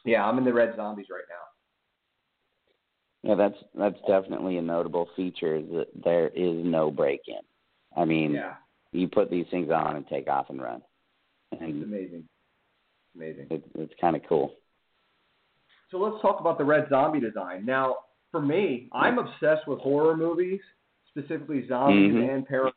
[0.04, 1.34] yeah, I'm in the red zombies right now.
[3.30, 7.40] Yeah, that's that's definitely a notable feature that there is no break in.
[7.96, 8.54] I mean, Yeah,
[8.92, 10.82] you put these things on and take off and run,
[11.52, 12.24] it's and amazing,
[13.14, 13.46] amazing.
[13.50, 14.54] it, it's kind of cool.
[15.90, 17.66] So let's talk about the red zombie design.
[17.66, 17.96] Now,
[18.30, 20.60] for me, I'm obsessed with horror movies,
[21.08, 22.28] specifically zombies Mhm.
[22.30, 22.72] and paranormal,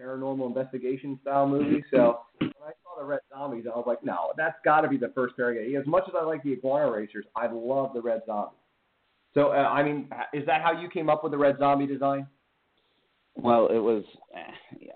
[0.00, 1.84] paranormal investigation style movies.
[1.90, 4.96] So when I saw the red zombies, I was like, no, that's got to be
[4.96, 5.74] the first pair I get.
[5.80, 8.58] As much as I like the iguana racers, I love the red zombies.
[9.34, 12.26] So, uh, I mean, is that how you came up with the red zombie design?
[13.36, 14.04] Well, it was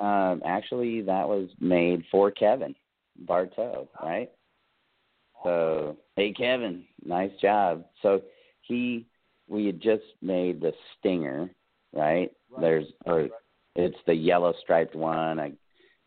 [0.01, 2.75] um, actually that was made for Kevin
[3.19, 4.31] Bartow, right?
[5.43, 7.85] So, hey Kevin, nice job.
[8.03, 8.23] So
[8.63, 9.07] he,
[9.49, 11.51] we had just made the Stinger,
[11.93, 12.31] right?
[12.51, 12.61] Right.
[12.61, 13.29] There's, or
[13.75, 15.41] it's the yellow striped one.
[15.41, 15.53] I,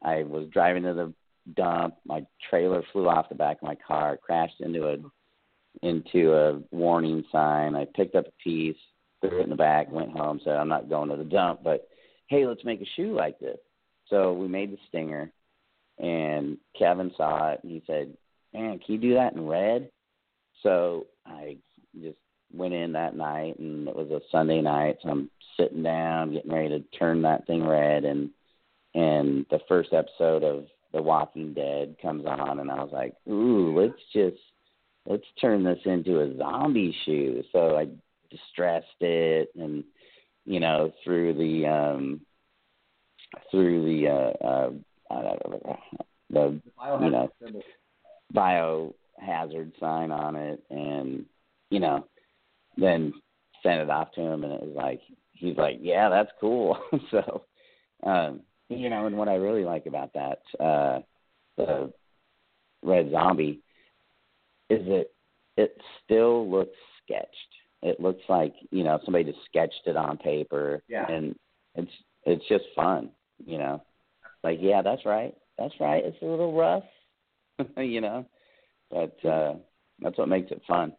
[0.04, 1.14] I was driving to the
[1.56, 1.96] dump.
[2.06, 4.98] My trailer flew off the back of my car, crashed into a,
[5.86, 7.76] into a warning sign.
[7.76, 8.78] I picked up a piece,
[9.22, 11.89] threw it in the back, went home, said I'm not going to the dump, but
[12.30, 13.58] hey, let's make a shoe like this.
[14.10, 15.32] So we made the Stinger,
[16.00, 18.16] and Kevin saw it, and he said,
[18.54, 19.90] man, can you do that in red?
[20.64, 21.58] So I
[22.02, 22.18] just
[22.54, 26.52] went in that night, and it was a Sunday night, so I'm sitting down, getting
[26.52, 28.30] ready to turn that thing red, and
[28.96, 33.80] and the first episode of The Walking Dead comes on, and I was like, ooh,
[33.80, 34.42] let's just
[35.06, 37.44] let's turn this into a zombie shoe.
[37.52, 37.88] So I
[38.32, 39.84] distressed it, and
[40.50, 42.22] you know, through the um
[43.52, 44.70] through the uh uh
[45.12, 45.78] know,
[46.32, 46.62] the
[47.06, 47.32] You know.
[47.42, 47.62] symbol.
[48.34, 51.26] biohazard sign on it and
[51.70, 52.06] you know
[52.78, 53.14] then
[53.62, 55.02] sent it off to him and it was like
[55.34, 56.78] he's like yeah that's cool
[57.12, 57.44] so
[58.06, 61.00] um you know and what i really like about that uh
[61.58, 61.92] the
[62.84, 63.60] red zombie
[64.70, 65.08] is that
[65.58, 70.82] it still looks sketched it looks like you know somebody just sketched it on paper
[70.88, 71.06] Yeah.
[71.10, 71.36] and
[71.76, 71.92] it's
[72.26, 73.10] it's just fun
[73.46, 73.82] you know
[74.44, 76.84] like yeah that's right that's right it's a little rough
[77.78, 78.26] you know
[78.90, 79.54] but uh
[80.00, 80.94] that's what makes it fun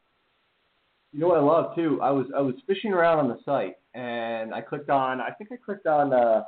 [1.13, 2.01] You know what I love too?
[2.03, 5.51] I was I was fishing around on the site and I clicked on I think
[5.53, 6.43] I clicked on uh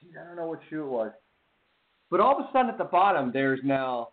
[0.00, 1.12] geez, I don't know what shoe it was.
[2.10, 4.08] But all of a sudden at the bottom there's now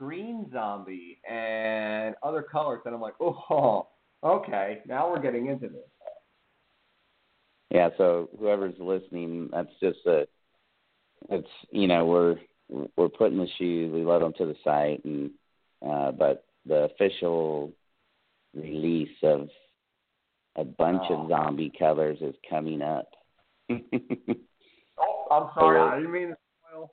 [0.00, 3.86] green zombie and other colors and I'm like, Oh
[4.24, 5.90] okay, now we're getting into this.
[7.70, 10.26] yeah so whoever's listening that's just a
[11.28, 12.36] it's you know we're
[12.96, 15.30] we're putting the shoes we load them to the site and
[15.86, 17.70] uh but the official
[18.54, 19.48] release of
[20.56, 21.24] a bunch Oh.
[21.24, 23.08] of zombie colors is coming up
[25.02, 25.78] Oh, I'm sorry.
[25.80, 26.36] I didn't mean to
[26.68, 26.90] spoil.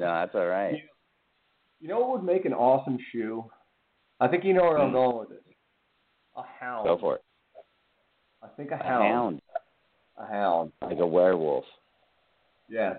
[0.00, 0.76] No that's all right
[1.80, 3.44] You know what would make an awesome shoe?
[4.20, 4.94] I think you know where I'm Hmm.
[4.94, 5.38] going with this.
[6.36, 6.86] A hound.
[6.86, 7.22] go for it
[8.42, 9.04] I think a a hound.
[9.04, 9.40] hound
[10.18, 10.72] a hound.
[10.82, 11.64] like a werewolf.
[12.68, 12.98] Yeah.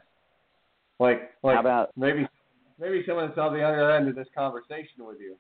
[1.00, 2.28] Like like How about maybe
[2.80, 5.38] maybe someone's on the other end of this conversation with you.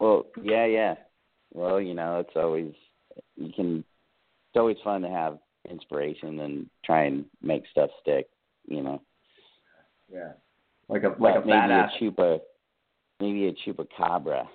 [0.00, 0.94] well, yeah, yeah.
[1.52, 2.72] Well, you know, it's always
[3.36, 3.78] you can.
[4.48, 5.38] It's always fun to have
[5.70, 8.28] inspiration and try and make stuff stick.
[8.68, 9.02] You know,
[10.12, 10.32] yeah.
[10.88, 11.88] Like a like a maybe badass.
[12.00, 12.40] a chupa,
[13.20, 14.46] maybe a chupacabra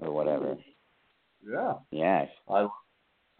[0.00, 0.56] or whatever.
[1.48, 1.74] Yeah.
[1.90, 2.66] Yeah, I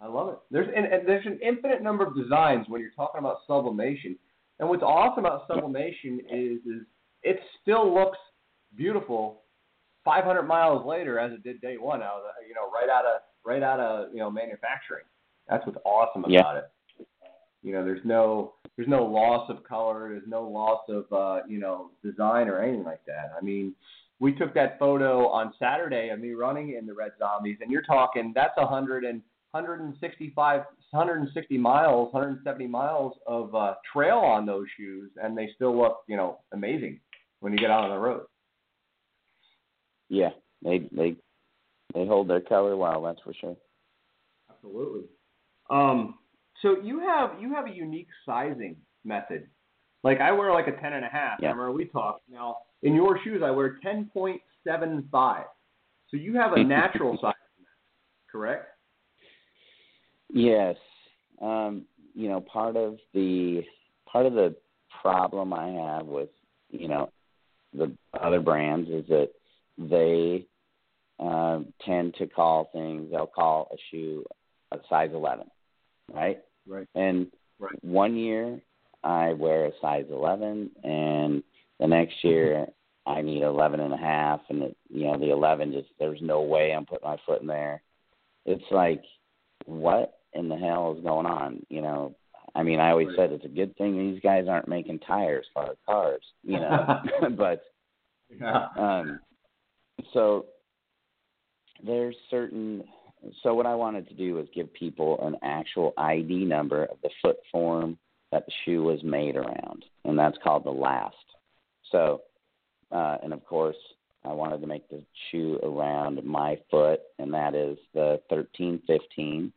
[0.00, 0.38] I love it.
[0.50, 4.16] There's and, and there's an infinite number of designs when you're talking about sublimation.
[4.60, 6.82] And what's awesome about sublimation is is
[7.22, 8.18] it still looks
[8.76, 9.42] beautiful
[10.04, 13.20] 500 miles later as it did day one out of you know right out of
[13.44, 15.04] right out of you know manufacturing.
[15.48, 16.58] That's what's awesome about Yeah.
[16.58, 17.06] it.
[17.62, 21.58] You know, there's no there's no loss of color, there's no loss of uh, you
[21.58, 23.32] know design or anything like that.
[23.36, 23.74] I mean,
[24.20, 27.82] we took that photo on Saturday of me running in the Red Zombies, and you're
[27.82, 30.60] talking that's a hundred and 165,
[30.90, 36.16] 160 miles, 170 miles of uh, trail on those shoes, and they still look, you
[36.16, 37.00] know, amazing
[37.40, 38.22] when you get out on the road.
[40.08, 40.30] yeah.
[40.62, 41.16] They they
[41.94, 43.02] they hold their color well.
[43.02, 43.56] That's for sure.
[44.50, 45.02] Absolutely.
[45.68, 46.18] Um,
[46.62, 49.46] so you have you have a unique sizing method.
[50.02, 51.38] Like I wear like a ten and a half.
[51.40, 51.50] Yeah.
[51.50, 52.22] Remember we talked.
[52.30, 55.44] Now in your shoes I wear ten point seven five.
[56.10, 57.34] So you have a natural size,
[58.30, 58.66] correct?
[60.30, 60.76] Yes.
[61.40, 63.62] Um, you know, part of the
[64.10, 64.54] part of the
[65.02, 66.30] problem I have with,
[66.70, 67.10] you know,
[67.72, 69.28] the other brands is that
[69.78, 70.46] they
[71.20, 74.24] uh, tend to call things they'll call a shoe
[74.72, 75.46] a size eleven.
[76.12, 76.38] Right?
[76.68, 76.86] Right.
[76.94, 77.82] And Right.
[77.82, 78.60] one year
[79.02, 81.42] I wear a size eleven and
[81.80, 82.68] the next year
[83.06, 86.42] I need eleven and a half and it, you know, the eleven just there's no
[86.42, 87.82] way I'm putting my foot in there.
[88.44, 89.02] It's like
[89.66, 91.64] what in the hell is going on?
[91.68, 92.14] You know,
[92.54, 95.62] I mean, I always said it's a good thing these guys aren't making tires for
[95.62, 97.00] our cars, you know.
[97.36, 97.62] but
[98.30, 98.68] Yeah.
[98.76, 99.20] um,
[100.12, 100.46] so
[101.84, 102.84] there's certain.
[103.42, 107.10] So what I wanted to do was give people an actual ID number of the
[107.22, 107.98] foot form
[108.32, 111.16] that the shoe was made around, and that's called the last.
[111.90, 112.22] So,
[112.92, 113.76] uh, and of course,
[114.24, 119.52] I wanted to make the shoe around my foot, and that is the 1315.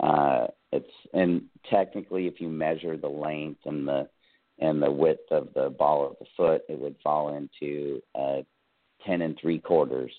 [0.00, 4.08] Uh, it's and technically, if you measure the length and the
[4.58, 8.42] and the width of the ball of the foot, it would fall into uh,
[9.06, 10.12] ten and three quarters.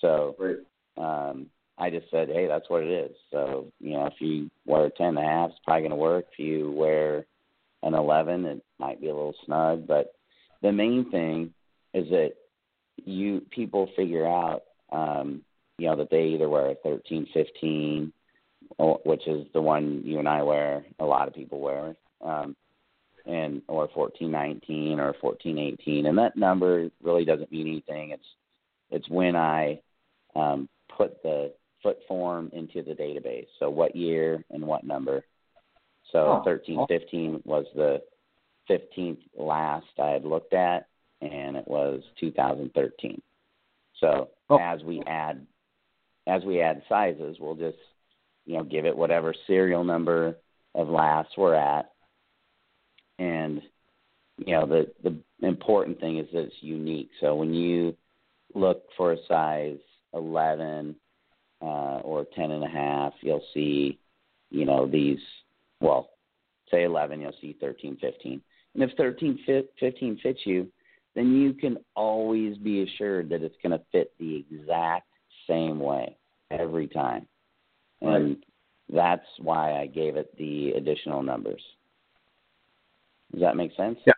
[0.00, 0.56] So Right.
[0.96, 1.46] um,
[1.80, 3.16] I just said, hey, that's what it is.
[3.30, 5.96] So you know, if you wear a ten and a half, it's probably going to
[5.96, 6.26] work.
[6.32, 7.24] If you wear
[7.82, 9.86] an eleven, it might be a little snug.
[9.86, 10.12] But
[10.60, 11.54] the main thing
[11.94, 12.32] is that
[13.04, 15.42] you people figure out, um,
[15.78, 18.12] you know, that they either wear a thirteen, fifteen,
[18.76, 20.84] or, which is the one you and I wear.
[20.98, 21.96] A lot of people wear.
[22.22, 22.54] Um,
[23.26, 28.24] and or 1419 or 1418 and that number really doesn't mean anything it's
[28.90, 29.78] it's when i
[30.34, 33.46] um, put the foot form into the database.
[33.58, 35.24] So what year and what number?
[36.12, 38.02] So Oh, 1315 was the
[38.68, 40.86] 15th last i had looked at
[41.20, 43.20] and it was 2013
[43.98, 44.58] so Oh.
[44.58, 45.44] as we add
[46.28, 47.78] as we add sizes we'll just
[48.46, 50.36] you know give it whatever serial number
[50.74, 51.90] of last we're at.
[53.18, 53.60] And
[54.38, 57.10] you know the the important thing is that it's unique.
[57.20, 57.96] So when you
[58.54, 59.78] look for a size
[60.14, 60.94] 11
[61.62, 63.98] uh, or 10 and a half, you'll see
[64.50, 65.18] you know these.
[65.80, 66.10] Well,
[66.70, 68.40] say 11, you'll see 13, 15,
[68.74, 70.70] and if 13, fit, 15 fits you,
[71.14, 75.08] then you can always be assured that it's going to fit the exact
[75.48, 76.16] same way
[76.50, 77.26] every time,
[78.02, 78.36] and
[78.92, 81.62] that's why I gave it the additional numbers.
[83.32, 83.98] Does that make sense?
[84.06, 84.12] Yeah.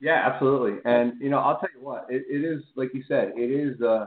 [0.00, 0.78] Yeah, absolutely.
[0.84, 3.80] And you know, I'll tell you what, it, it is like you said, it is
[3.80, 4.06] uh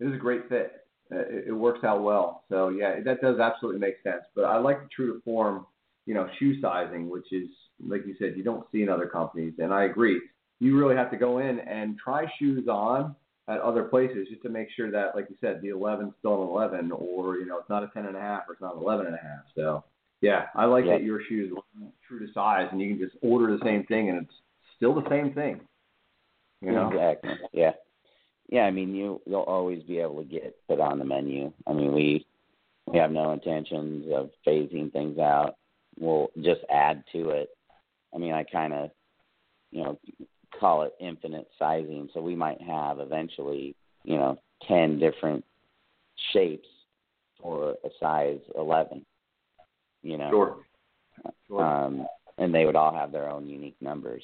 [0.00, 0.72] it is a great fit.
[1.12, 2.44] It, it works out well.
[2.48, 4.22] So yeah, that does absolutely make sense.
[4.34, 5.66] But I like the true to form,
[6.06, 7.48] you know, shoe sizing, which is
[7.86, 9.54] like you said, you don't see in other companies.
[9.58, 10.20] And I agree.
[10.60, 13.16] You really have to go in and try shoes on
[13.48, 16.48] at other places just to make sure that, like you said, the 11 still an
[16.48, 18.82] 11, or you know, it's not a 10 and a half, or it's not an
[18.82, 19.44] 11 and a half.
[19.56, 19.84] So
[20.20, 20.92] yeah, I like Yeah.
[20.92, 24.08] that your shoes are true to size, and you can just order the same thing,
[24.08, 24.34] and it's
[24.76, 25.60] still the same thing.
[26.60, 26.88] You know?
[26.90, 27.32] Exactly.
[27.52, 27.72] Yeah.
[28.52, 31.50] Yeah, I mean you you'll always be able to get put on the menu.
[31.66, 32.26] I mean we
[32.86, 35.56] we have no intentions of phasing things out.
[35.98, 37.48] We'll just add to it.
[38.14, 38.90] I mean I kinda
[39.70, 39.98] you know,
[40.60, 42.10] call it infinite sizing.
[42.12, 43.74] So we might have eventually,
[44.04, 44.38] you know,
[44.68, 45.42] ten different
[46.34, 46.68] shapes
[47.40, 49.06] for a size eleven.
[50.02, 50.30] You know.
[50.30, 50.56] Sure.
[51.48, 51.64] Sure.
[51.64, 54.22] Um, and they would all have their own unique numbers.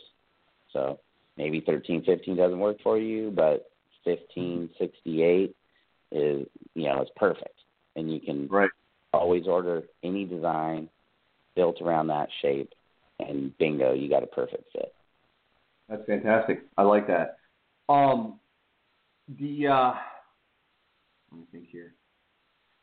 [0.74, 1.00] So
[1.38, 3.70] maybe thirteen fifteen doesn't work for you, but
[4.08, 5.54] fifteen sixty eight
[6.12, 7.58] is you know is perfect,
[7.96, 8.70] and you can right.
[9.12, 10.88] always order any design
[11.54, 12.72] built around that shape,
[13.18, 14.94] and bingo, you got a perfect fit.
[15.88, 16.64] That's fantastic.
[16.76, 17.38] I like that.
[17.88, 18.38] Um,
[19.38, 19.94] the uh,
[21.30, 21.94] let me think here.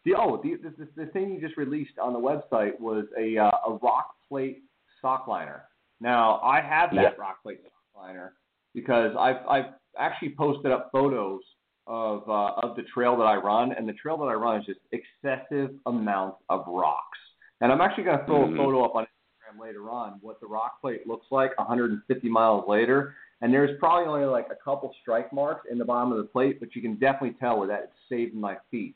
[0.03, 3.51] The oh, the, the the thing you just released on the website was a uh,
[3.67, 4.63] a rock plate
[5.01, 5.63] sock liner.
[5.99, 8.34] Now I have that rock plate sock liner
[8.76, 9.65] because I've I've
[9.98, 11.41] actually posted up photos
[11.88, 14.66] of uh, of the trail that I run, and the trail that I run is
[14.66, 17.18] just excessive amounts of rocks.
[17.62, 18.54] And I'm actually going to throw Mhm.
[18.54, 22.68] a photo up on Instagram later on what the rock plate looks like 150 miles
[22.68, 23.16] later.
[23.41, 26.60] And there's probably only like a couple strike marks in the bottom of the plate,
[26.60, 28.96] but you can definitely tell where that it's saved my feet.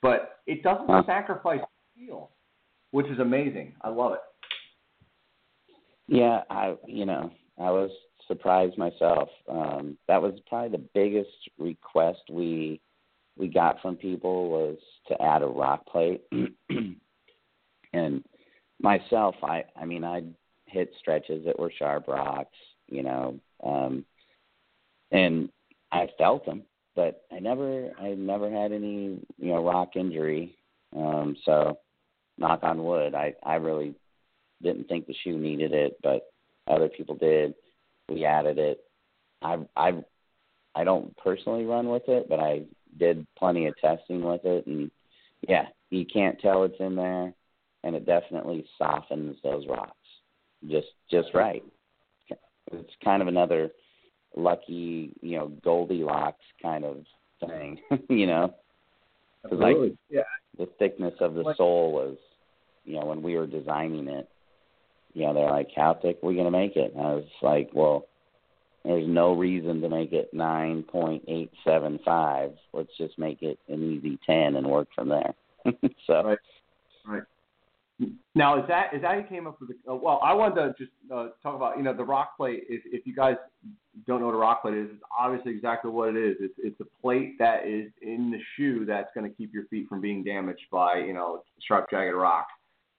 [0.00, 1.02] But it doesn't Huh.
[1.06, 1.60] sacrifice
[1.94, 2.30] feel,
[2.92, 3.74] which is amazing.
[3.82, 4.20] I love it.
[6.08, 7.90] Yeah, I you know I was
[8.28, 9.28] surprised myself.
[9.48, 12.80] Um, that was probably the biggest request we
[13.36, 14.76] we got from people was
[15.08, 16.22] to add a rock plate.
[17.92, 18.24] and
[18.80, 20.22] myself, I I mean I
[20.66, 22.56] hit stretches that were sharp rocks,
[22.88, 24.04] you know, um,
[25.10, 25.48] and
[25.90, 26.62] I felt them,
[26.94, 30.56] but I never I never had any you know rock injury.
[30.94, 31.78] Um, so
[32.38, 33.94] knock on wood, I I really
[34.62, 36.32] didn't think the shoe needed it, but
[36.68, 37.54] other people did.
[38.12, 38.84] We added it.
[39.40, 40.02] I I
[40.74, 42.62] I don't personally run with it, but I
[42.98, 44.90] did plenty of testing with it, and
[45.48, 47.32] yeah, you can't tell it's in there,
[47.84, 49.96] and it definitely softens those rocks
[50.68, 51.62] just just right.
[52.70, 53.70] It's kind of another
[54.36, 57.04] lucky, you know, Goldilocks kind of
[57.46, 58.54] thing, you know.
[59.42, 59.98] 'Cause, like, Absolutely.
[60.08, 60.22] yeah.
[60.56, 62.16] the thickness of the Like- sole was,
[62.84, 64.28] you know, when we were designing it,
[65.14, 66.94] you know, they're like, how thick are we going to make it?
[66.94, 68.06] And I was like, well,
[68.84, 72.54] there's no reason to make it 9.875.
[72.72, 75.34] Let's just make it an easy 10 and work from there.
[76.06, 76.38] so, Right.
[77.04, 77.22] Right.
[78.34, 79.70] Now, is that is that you came up with?
[79.70, 82.64] The, uh, well, I wanted to just uh, talk about you know the rock plate.
[82.68, 83.36] If if you guys
[84.06, 86.36] don't know what a rock plate is, it's obviously exactly what it is.
[86.40, 89.88] It's it's a plate that is in the shoe that's going to keep your feet
[89.88, 92.52] from being damaged by you know sharp, jagged rocks.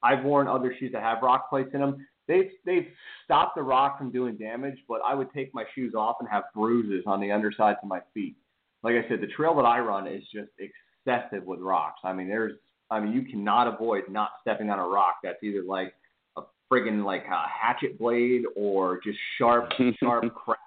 [0.03, 2.05] I've worn other shoes that have rock plates in them.
[2.27, 2.87] They've they've
[3.23, 6.43] stopped the rock from doing damage, but I would take my shoes off and have
[6.53, 8.35] bruises on the undersides of my feet.
[8.83, 12.01] Like I said, the trail that I run is just excessive with rocks.
[12.03, 12.53] I mean, there's
[12.89, 15.93] I mean, you cannot avoid not stepping on a rock that's either like
[16.37, 16.41] a
[16.71, 20.59] friggin' like a hatchet blade or just sharp, sharp crap.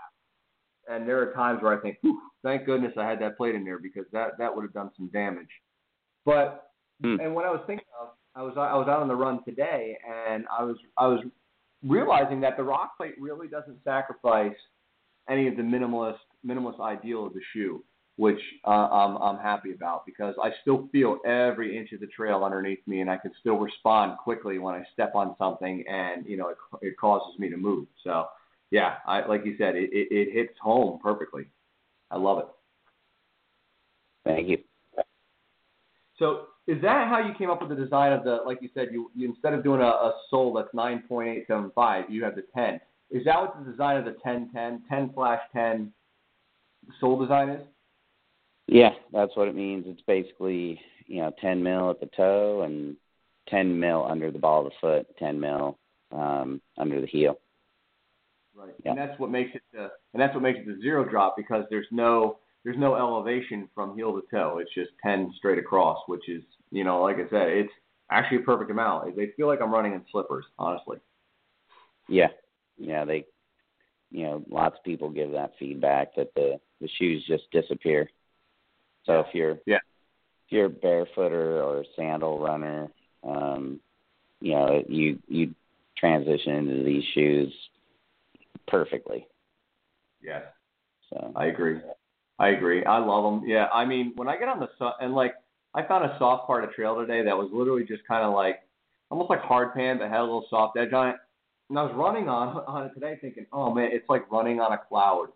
[0.89, 1.99] And there are times where I think,
[2.43, 5.09] thank goodness I had that plate in there because that that would have done some
[5.09, 5.49] damage.
[6.25, 6.63] But
[7.03, 7.21] Hmm.
[7.21, 9.97] and what I was thinking of, I was I was out on the run today,
[10.07, 11.21] and I was I was
[11.83, 14.57] realizing that the rock plate really doesn't sacrifice
[15.29, 17.83] any of the minimalist minimalist ideal of the shoe
[18.17, 22.45] which uh, I'm, I'm happy about because I still feel every inch of the trail
[22.45, 26.37] underneath me, and I can still respond quickly when I step on something, and you
[26.37, 27.87] know it, it causes me to move.
[28.03, 28.27] So,
[28.71, 31.45] yeah, I, like you said, it, it, it hits home perfectly.
[32.11, 32.47] I love it.
[34.25, 34.59] thank you.
[36.19, 38.41] So, is that how you came up with the design of the?
[38.45, 42.35] Like you said, you, you instead of doing a, a sole that's 9.875, you have
[42.35, 42.81] the 10.
[43.11, 45.93] Is that what the design of the 10 10 10 slash 10
[47.01, 47.63] sole design is?
[48.67, 49.85] Yeah, that's what it means.
[49.87, 52.97] It's basically, you know, 10 mil at the toe and
[53.49, 55.79] 10 mil under the ball of the foot, 10 mil
[56.11, 57.39] um, under the heel.
[58.57, 58.75] Right.
[58.85, 58.93] Yeah.
[58.93, 61.65] And that's what makes it the and that's what makes it the zero drop because
[61.69, 64.59] there's no there's no elevation from heel to toe.
[64.59, 66.43] It's just ten straight across, which is
[66.73, 67.73] you know, like I said, it's
[68.11, 69.15] actually a perfect amount.
[69.15, 70.99] They feel like I'm running in slippers, honestly.
[72.09, 72.31] Yeah,
[72.77, 73.05] yeah.
[73.05, 73.25] They,
[74.11, 78.11] you know, lots of people give that feedback that the the shoes just disappear.
[79.05, 79.77] So if you're Yeah.
[80.47, 82.89] if you're a barefooter or a sandal runner,
[83.23, 83.79] um,
[84.41, 85.55] you know, you you
[85.97, 87.55] transition into these shoes
[88.67, 89.29] perfectly.
[90.21, 90.43] Yes.
[91.11, 91.81] So I agree.
[92.39, 92.85] I agree.
[92.85, 93.49] I love them.
[93.49, 93.67] Yeah.
[93.73, 95.35] I mean, when I get on the so- and like
[95.75, 98.61] I found a soft part of trail today that was literally just kind of like
[99.11, 101.17] almost like hard pan but had a little soft edge on it.
[101.71, 104.73] And I was running on on it today, thinking, oh man, it's like running on
[104.73, 105.29] a cloud.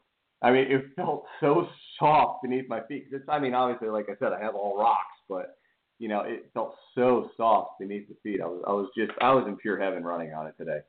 [0.43, 3.09] I mean, it felt so soft beneath my feet.
[3.13, 5.57] It's, I mean, obviously, like I said, I have all rocks, but
[5.99, 8.41] you know, it felt so soft beneath the feet.
[8.41, 10.81] I was, I was just, I was in pure heaven running on it today.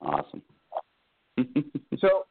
[0.00, 0.42] awesome.
[2.00, 2.24] So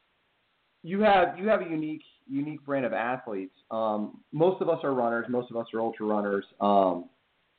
[0.84, 3.56] you have you have a unique unique brand of athletes.
[3.72, 5.26] Um, most of us are runners.
[5.30, 6.46] Most of us are ultra runners.
[6.62, 7.10] Um,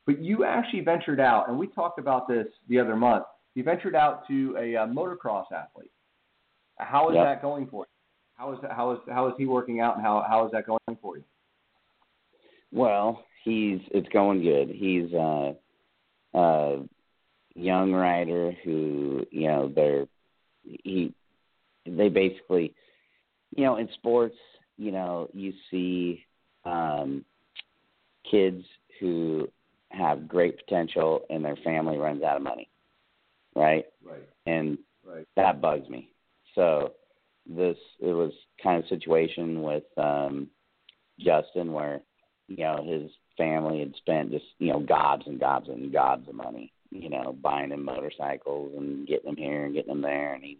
[0.06, 3.24] But you actually ventured out, and we talked about this the other month.
[3.54, 5.90] You ventured out to a uh, motocross athlete.
[6.78, 7.24] How is Yep.
[7.24, 7.90] that going for you?
[8.36, 10.66] How is that, how is how is he working out, and how how is that
[10.66, 11.24] going for you?
[12.72, 14.68] Well, he's it's going good.
[14.68, 15.54] He's uh
[16.34, 16.82] a
[17.54, 20.06] young rider who, you know, they're
[20.64, 21.14] he
[21.86, 22.74] they basically
[23.56, 24.36] you know, in sports,
[24.76, 26.24] you know, you see
[26.64, 27.24] um
[28.30, 28.64] kids
[29.00, 29.48] who
[29.90, 32.68] have great potential and their family runs out of money.
[33.54, 33.84] Right?
[34.04, 35.26] Right, And right.
[35.36, 36.10] that bugs me.
[36.54, 36.92] So
[37.46, 38.32] this it was
[38.62, 40.48] kind of situation with um
[41.20, 42.00] Justin where
[42.48, 46.34] you know his family had spent just you know gobs and gobs and gobs of
[46.34, 50.44] money you know buying him motorcycles and getting him here and getting him there and
[50.44, 50.58] he's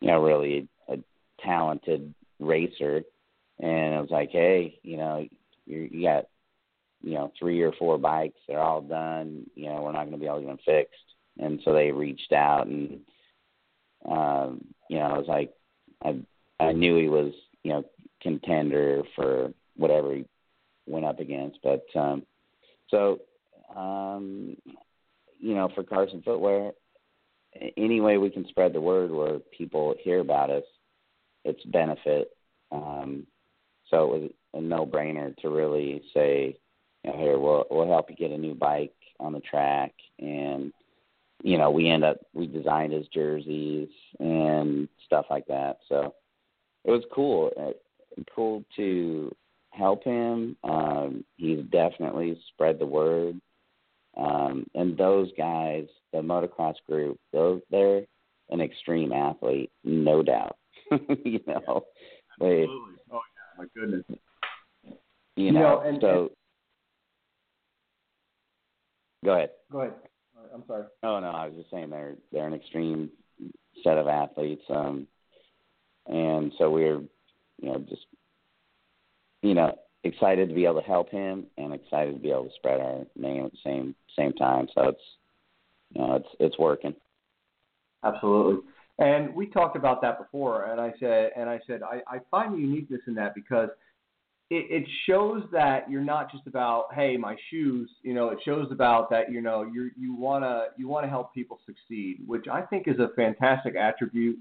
[0.00, 0.68] you know really
[1.40, 3.02] talented racer.
[3.60, 5.26] And it was like hey you know
[5.66, 6.26] you you got
[7.02, 8.38] you know three or four bikes.
[8.46, 9.46] They're all done.
[9.54, 10.94] You know we're not going to be able to get them fixed.
[11.38, 13.00] And so they reached out and
[14.08, 15.52] um you know I was like
[16.04, 16.16] I
[16.58, 17.84] I knew he was you know
[18.20, 20.24] contender for whatever he
[20.86, 21.58] went up against.
[21.62, 22.24] But um
[22.88, 23.20] so
[23.76, 24.56] um
[25.38, 26.72] you know for Carson footwear
[27.76, 30.64] any way we can spread the word where people hear about us
[31.44, 32.30] it's benefit.
[32.70, 33.26] Um
[33.90, 36.56] so it was a no brainer to really say
[37.04, 39.92] you know, here we'll we'll help you get a new bike on the track.
[40.18, 40.72] And
[41.42, 43.88] you know we end up we designed his jerseys
[44.18, 45.78] and stuff like that.
[45.88, 46.14] So
[46.84, 47.50] it was cool.
[47.58, 49.34] Uh, cool to
[49.70, 50.56] help him.
[50.64, 53.40] Um he's definitely spread the word.
[54.16, 58.02] Um and those guys the motocross group those they're
[58.50, 60.56] an extreme athlete no doubt
[61.24, 61.84] you know
[62.40, 62.94] they Absolutely.
[63.10, 64.04] Oh yeah, my goodness.
[65.36, 66.30] you You know, know, and- so
[69.24, 69.94] go ahead Go ahead.
[70.54, 70.84] I'm sorry.
[71.02, 73.10] Oh no, I was just saying they're they're an extreme
[73.84, 75.06] set of athletes, um,
[76.06, 78.06] and so we're you know just
[79.42, 79.74] you know
[80.04, 83.06] excited to be able to help him and excited to be able to spread our
[83.16, 84.66] name at the same same time.
[84.74, 85.00] So it's
[85.94, 86.94] you know it's it's working.
[88.04, 88.62] Absolutely.
[88.98, 92.60] And we talked about that before, and I said, and I said, I, I find
[92.60, 93.70] uniqueness in that because
[94.50, 97.90] it, it shows that you're not just about, hey, my shoes.
[98.02, 101.58] You know, it shows about that, you know, you you wanna you wanna help people
[101.64, 104.38] succeed, which I think is a fantastic attribute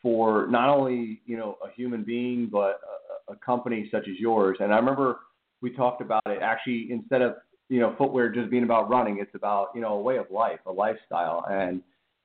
[0.00, 2.80] for not only you know a human being but
[3.28, 4.56] a, a company such as yours.
[4.60, 5.20] And I remember
[5.60, 7.34] we talked about it actually instead of
[7.68, 10.60] you know footwear just being about running, it's about you know a way of life,
[10.66, 11.82] a lifestyle, and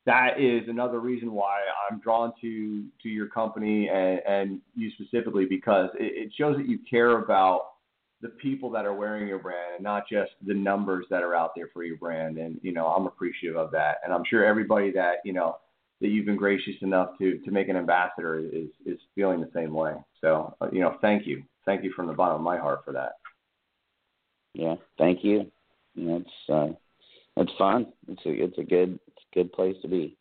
[0.08, 1.60] that is another reason why
[1.92, 6.68] I'm drawn to to your company and, and you specifically because it, it shows that
[6.68, 7.74] you care about
[8.22, 11.52] the people that are wearing your brand and not just the numbers that are out
[11.56, 12.38] there for your brand.
[12.38, 15.58] And you know, I'm appreciative of that, and I'm sure everybody that you know
[16.00, 19.74] that you've been gracious enough to to make an ambassador is is feeling the same
[19.74, 19.94] way.
[20.22, 22.94] So uh, you know, thank you, thank you from the bottom of my heart for
[22.94, 23.14] that.
[24.54, 25.52] Yeah, thank you.
[25.96, 26.78] You know, it's
[27.38, 27.88] uh, fun.
[28.08, 29.00] It's a it's a good
[29.38, 30.18] good place to be.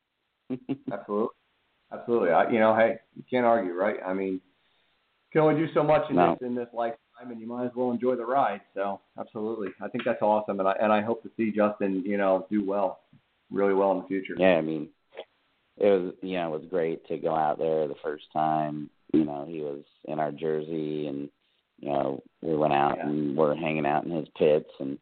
[0.93, 1.29] Absolutely.
[1.93, 2.31] Absolutely.
[2.31, 3.97] I, you know, hey, you can't argue, right?
[4.05, 4.41] I mean, you
[5.33, 6.33] can only do so much in No.
[6.41, 8.61] this in this lifetime, and you might as well enjoy the ride.
[8.75, 12.17] So, absolutely, I think that's awesome, and I and I hope to see Justin, you
[12.17, 13.01] know, do well,
[13.51, 14.35] really well in the future.
[14.37, 14.89] Yeah, I mean,
[15.79, 18.91] it was you know it was great to go out there the first time.
[19.12, 21.29] You know, he was in our jersey, and
[21.79, 23.07] you know we went out Yeah.
[23.09, 24.99] and we're hanging out in his pits, and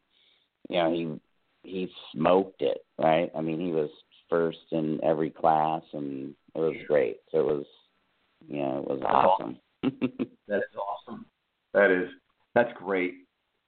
[0.69, 1.21] you know he
[1.63, 2.85] he smoked it.
[2.99, 3.31] Right?
[3.35, 3.91] I mean, he was
[4.29, 7.19] first in every class, and it was great.
[7.31, 7.67] So it was,
[8.49, 9.59] you know, it was That's awesome.
[10.49, 11.27] That is awesome.
[11.73, 12.09] That is
[12.55, 13.15] that's great.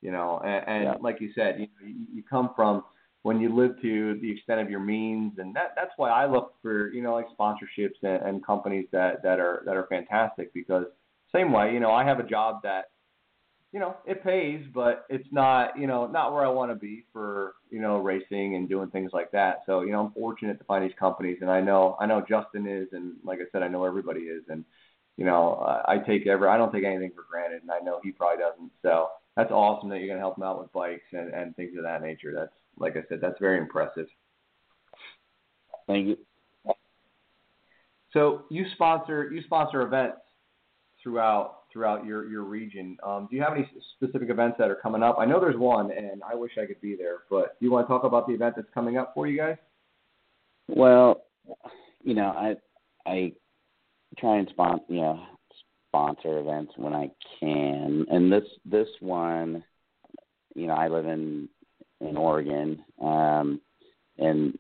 [0.03, 0.95] You know, and, and Yeah.
[1.01, 2.85] like you said, you, you you come from
[3.23, 6.55] when you live to the extent of your means, and that that's why I look
[6.63, 10.85] for you know like sponsorships and, and companies that that are that are fantastic because
[11.35, 12.91] same way you know I have a job that
[13.73, 17.05] you know it pays, but it's not you know not where I want to be
[17.13, 19.63] for you know racing and doing things like that.
[19.67, 22.67] So you know I'm fortunate to find these companies, and I know I know Justin
[22.67, 24.65] is, and like I said, I know everybody is, and
[25.17, 28.13] you know, I take every, I don't take anything for granted, and I know he
[28.13, 28.71] probably doesn't.
[28.83, 31.77] So that's awesome that you're going to help him out with bikes and, and things
[31.77, 32.35] of that nature.
[32.35, 34.07] That's, like I said, that's very impressive.
[35.87, 36.19] Thank you.
[38.13, 40.19] So you sponsor, you sponsor events
[41.03, 42.97] throughout throughout your your region.
[43.05, 45.17] Um, do you have any specific events that are coming up?
[45.19, 47.19] I know there's one, and I wish I could be there.
[47.31, 49.57] But do you want to talk about the event that's coming up for you guys?
[50.69, 51.23] Well,
[52.03, 52.57] you know, I
[53.07, 53.33] I
[54.19, 55.23] try and sponsor, you know,
[55.89, 57.11] sponsor events when I
[57.41, 58.07] can.
[58.11, 59.63] And this this one,
[60.55, 61.49] you know, I live in
[62.01, 62.85] in Oregon.
[63.03, 63.61] Um,
[64.19, 64.59] and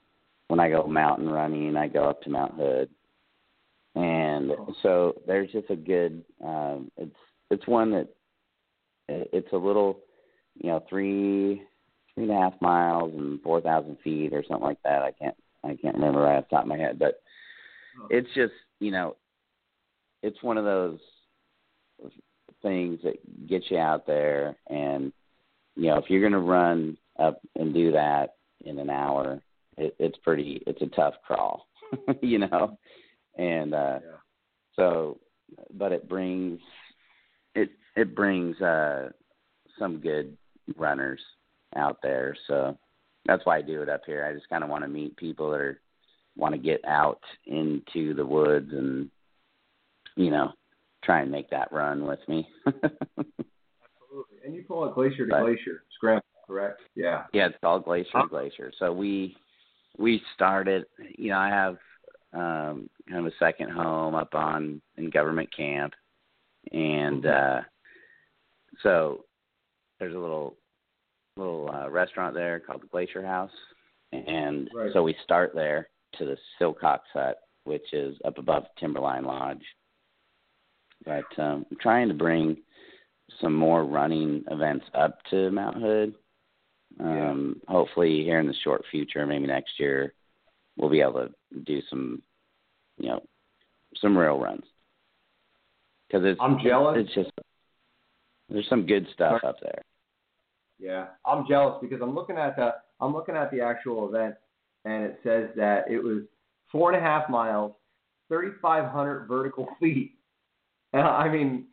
[0.48, 2.88] when I go mountain running, I go up to Mount Hood.
[3.96, 6.22] And so there's just a good.
[6.44, 7.16] Um, it's
[7.50, 8.08] it's one that
[9.08, 10.00] it's a little,
[10.54, 11.62] you know, three
[12.14, 15.02] three and a half miles and four thousand feet or something like that.
[15.02, 17.22] I can't I can't remember right off the top of my head, but
[18.10, 19.16] it's just you know,
[20.22, 20.98] it's one of those
[22.62, 23.16] things that
[23.48, 25.12] get you out there and
[25.76, 28.34] you know if you're going to run up and do that
[28.64, 29.40] in an hour
[29.76, 31.66] it, it's pretty it's a tough crawl
[32.22, 32.76] you know
[33.36, 34.16] and uh Yeah.
[34.74, 35.18] so
[35.74, 36.60] but it brings
[37.54, 39.10] it it brings uh
[39.78, 40.36] some good
[40.76, 41.20] runners
[41.76, 42.76] out there so
[43.26, 45.50] that's why I do it up here I just kind of want to meet people
[45.50, 45.80] that are
[46.36, 49.10] want to get out into the woods and
[50.16, 50.52] you know
[51.04, 52.48] try and make that run with me.
[52.66, 54.38] Absolutely.
[54.44, 56.80] And you call it glacier to But- glacier scramble, correct?
[56.94, 57.24] Yeah.
[57.32, 58.72] yeah, it's called Glacier to Glacier.
[58.78, 59.36] So we
[59.98, 60.84] we started.
[61.16, 61.76] You know, I have
[62.36, 65.94] um, kind of a second home up on in government camp,
[66.72, 67.60] and uh,
[68.82, 69.24] so
[69.98, 70.56] there's a little
[71.36, 73.50] little uh, restaurant there called the Glacier House,
[74.12, 74.90] and Right.
[74.92, 79.64] so we start there to the Silcox Hut, which is up above Timberline Lodge.
[81.04, 82.56] But um, I'm trying to bring
[83.40, 86.14] some more running events up to Mount Hood.
[87.00, 90.14] Um, Hopefully, here in the short future, maybe next year,
[90.78, 92.22] we'll be able to do some,
[92.98, 93.22] you know,
[94.00, 94.64] some rail runs.
[96.08, 96.98] Because it's I'm jealous.
[97.00, 97.30] It's just
[98.48, 99.82] there's some good stuff up there.
[100.78, 104.34] Yeah, I'm jealous because I'm looking at the I'm looking at the actual event,
[104.84, 106.22] and it says that it was
[106.70, 107.72] four and a half miles,
[108.28, 110.12] 3,500 vertical feet.
[110.92, 111.66] And I mean,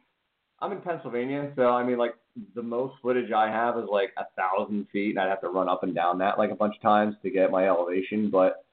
[0.61, 2.15] I'm in Pennsylvania, so I mean, like
[2.55, 5.69] the most footage I have is like a thousand feet, and I'd have to run
[5.69, 8.29] up and down that like a bunch of times to get my elevation.
[8.29, 8.65] But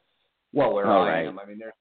[0.53, 1.26] well, where Oh, I right.
[1.26, 1.72] am, I mean, there's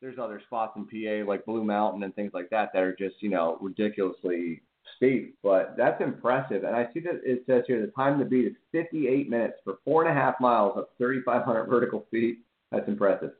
[0.00, 3.16] there's other spots in PA like Blue Mountain and things like that that are just
[3.20, 4.62] you know ridiculously
[4.96, 6.64] steep, but that's impressive.
[6.64, 9.78] And I see that it says here the time to beat is 58 minutes for
[9.84, 12.38] four and a half miles of 3,500 vertical feet.
[12.70, 13.32] That's impressive.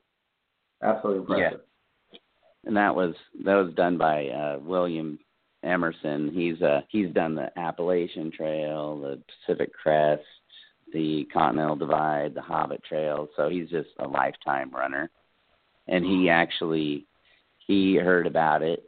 [0.83, 1.61] Absolutely impressive.
[2.65, 5.19] and that was that was done by uh William
[5.63, 6.31] Emerson.
[6.33, 10.23] He's uh he's done the Appalachian Trail, the Pacific Crest,
[10.93, 13.29] the Continental Divide, the Hobbit Trail.
[13.37, 15.11] So he's just a lifetime runner.
[15.89, 17.07] And he actually
[17.67, 18.85] he heard about it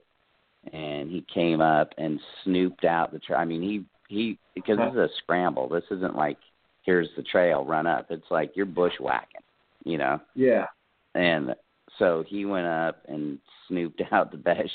[0.72, 3.38] and he came up and snooped out the trail.
[3.38, 5.68] I mean, he he because this is a scramble.
[5.68, 6.38] This isn't like
[6.82, 8.06] here's the trail, run up.
[8.10, 9.42] It's like you're bushwhacking,
[9.84, 10.66] you know Yeah.
[11.14, 11.54] and
[11.98, 14.70] so he went up and snooped out the best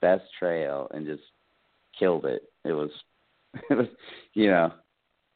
[0.00, 1.22] best trail and just
[1.98, 2.42] killed it.
[2.64, 2.90] It was
[3.70, 3.88] it was
[4.34, 4.72] you know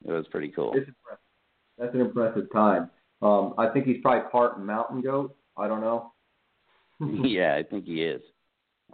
[0.07, 0.75] it was pretty cool.
[1.79, 2.91] That's an impressive time.
[3.23, 5.35] Um, I think he's probably part mountain goat.
[5.57, 6.13] I don't know.
[7.01, 8.23] yeah, I think he is.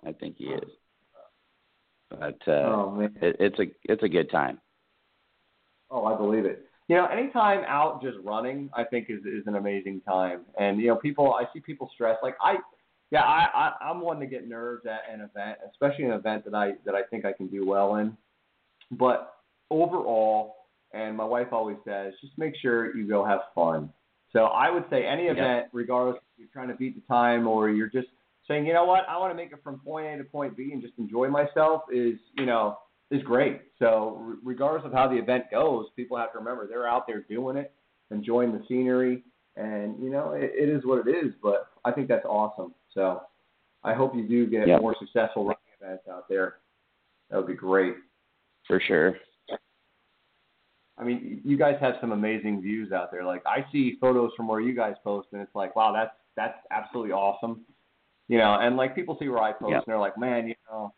[0.04, 0.70] I think he is.
[2.10, 3.16] But uh oh man.
[3.22, 4.60] it, it's a it's a good time.
[5.90, 6.66] Oh, I believe it.
[6.88, 10.40] You know, anytime out just running, I think is is an amazing time.
[10.58, 12.18] And you know, people, I see people stress.
[12.22, 12.56] Like I,
[13.10, 16.54] yeah, I, I I'm one to get nerves at an event, especially an event that
[16.54, 18.16] I that I think I can do well in.
[18.90, 19.32] But
[19.70, 20.56] overall,
[20.92, 23.90] and my wife always says, just make sure you go have fun.
[24.32, 25.32] So I would say any Yeah.
[25.32, 28.08] event, regardless if you're trying to beat the time or you're just
[28.48, 30.72] saying, you know what, I want to make it from point A to point B
[30.72, 32.78] and just enjoy myself, is you know
[33.10, 33.60] is great.
[33.78, 37.20] So re- regardless of how the event goes, people have to remember they're out there
[37.20, 37.72] doing it,
[38.10, 39.22] enjoying the scenery,
[39.56, 41.34] and you know it, it is what it is.
[41.42, 42.74] But I think that's awesome.
[42.94, 43.22] So
[43.84, 44.80] I hope you do get Yep.
[44.80, 46.56] more successful running events out there.
[47.30, 47.94] That would be great.
[48.66, 49.16] For sure.
[51.02, 53.24] I mean, you guys have some amazing views out there.
[53.24, 56.58] Like I see photos from where you guys post, and it's like, wow, that's that's
[56.70, 57.62] absolutely awesome.
[58.28, 59.76] You know, and like people see where I post, Yeah.
[59.78, 60.94] and they're like, man, you know,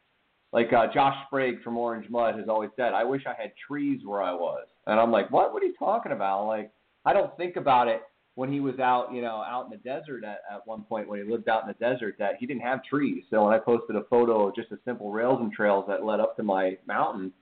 [0.53, 4.03] like uh, Josh Sprague from Orange Mud has always said, I wish I had trees
[4.05, 5.53] where I was, and I'm like, what?
[5.53, 6.47] What are you talking about?
[6.47, 6.71] Like,
[7.05, 8.03] I don't think about it
[8.37, 11.25] when he was out, you know, out in the desert at, at one point when
[11.25, 13.23] he lived out in the desert that he didn't have trees.
[13.31, 16.19] So when I posted a photo of just a simple rails and trails that led
[16.21, 17.33] up to my mountain,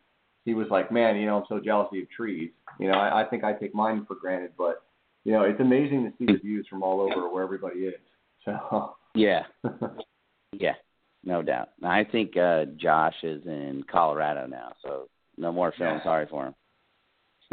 [0.44, 2.50] he was like, man, you know, I'm so jealous of trees.
[2.80, 4.82] You know, I, I think I take mine for granted, but
[5.24, 7.94] you know, it's amazing to see the views from all over where everybody is.
[8.44, 9.44] So, Yeah.
[10.52, 10.74] Yeah.
[11.24, 11.68] No doubt.
[11.84, 16.02] I think uh Josh is in Colorado now, so no more feeling Yeah.
[16.02, 16.54] sorry for him.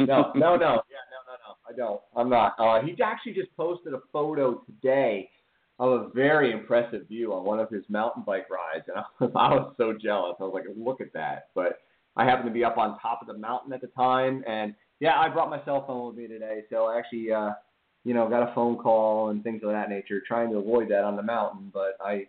[0.00, 2.00] no, no, no, yeah, no, no, no, I don't.
[2.16, 2.54] I'm not.
[2.58, 5.30] Uh, he actually just posted a photo today
[5.78, 9.32] of a very impressive view on one of his mountain bike rides, and I was,
[9.36, 10.34] I was so jealous.
[10.40, 11.48] I was like, look at that.
[11.54, 11.78] But
[12.20, 15.18] I happened to be up on top of the mountain at the time, and Yeah,
[15.18, 17.52] I brought my cell phone with me today, so I actually, uh,
[18.04, 21.04] you know, got a phone call and things of that nature, trying to avoid that
[21.04, 21.70] on the mountain.
[21.72, 22.26] But I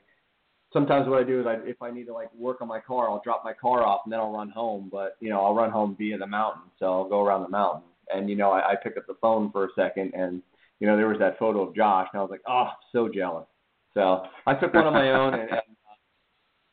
[0.71, 3.09] sometimes what I do is I if I need to like work on my car,
[3.09, 4.87] I'll drop my car off and then I'll run home.
[4.89, 7.83] But you know, I'll run home via the mountain, so I'll go around the mountain.
[8.13, 10.41] And you know, I, I pick up the phone for a second, and
[10.79, 13.47] you know, there was that photo of Josh, and I was like, oh, so jealous.
[13.93, 15.61] So I took one of my own, and, and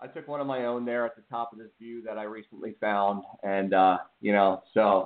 [0.01, 2.25] I took one of my own there at the top of this view that I
[2.25, 5.05] recently found, and uh, you know, so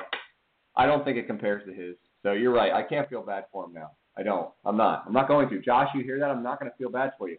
[0.77, 1.97] I don't think it compares to his.
[2.23, 2.73] So you're right.
[2.73, 3.93] I can't feel bad for him now.
[4.17, 4.51] I don't.
[4.65, 5.05] I'm not.
[5.07, 5.61] I'm not going to.
[5.61, 6.31] Josh, you hear that?
[6.31, 7.39] I'm not going to feel bad for you.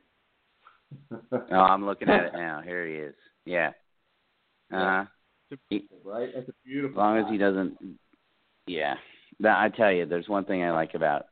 [1.32, 2.62] oh, I'm looking at it now.
[2.64, 3.16] Here he is.
[3.46, 3.72] Yeah.
[4.72, 5.06] Uh huh.
[6.04, 6.30] Right?
[6.34, 7.00] It's a beautiful.
[7.00, 7.78] As long as he doesn't.
[8.66, 8.96] Yeah.
[9.40, 11.26] But I tell you, there's one thing I like about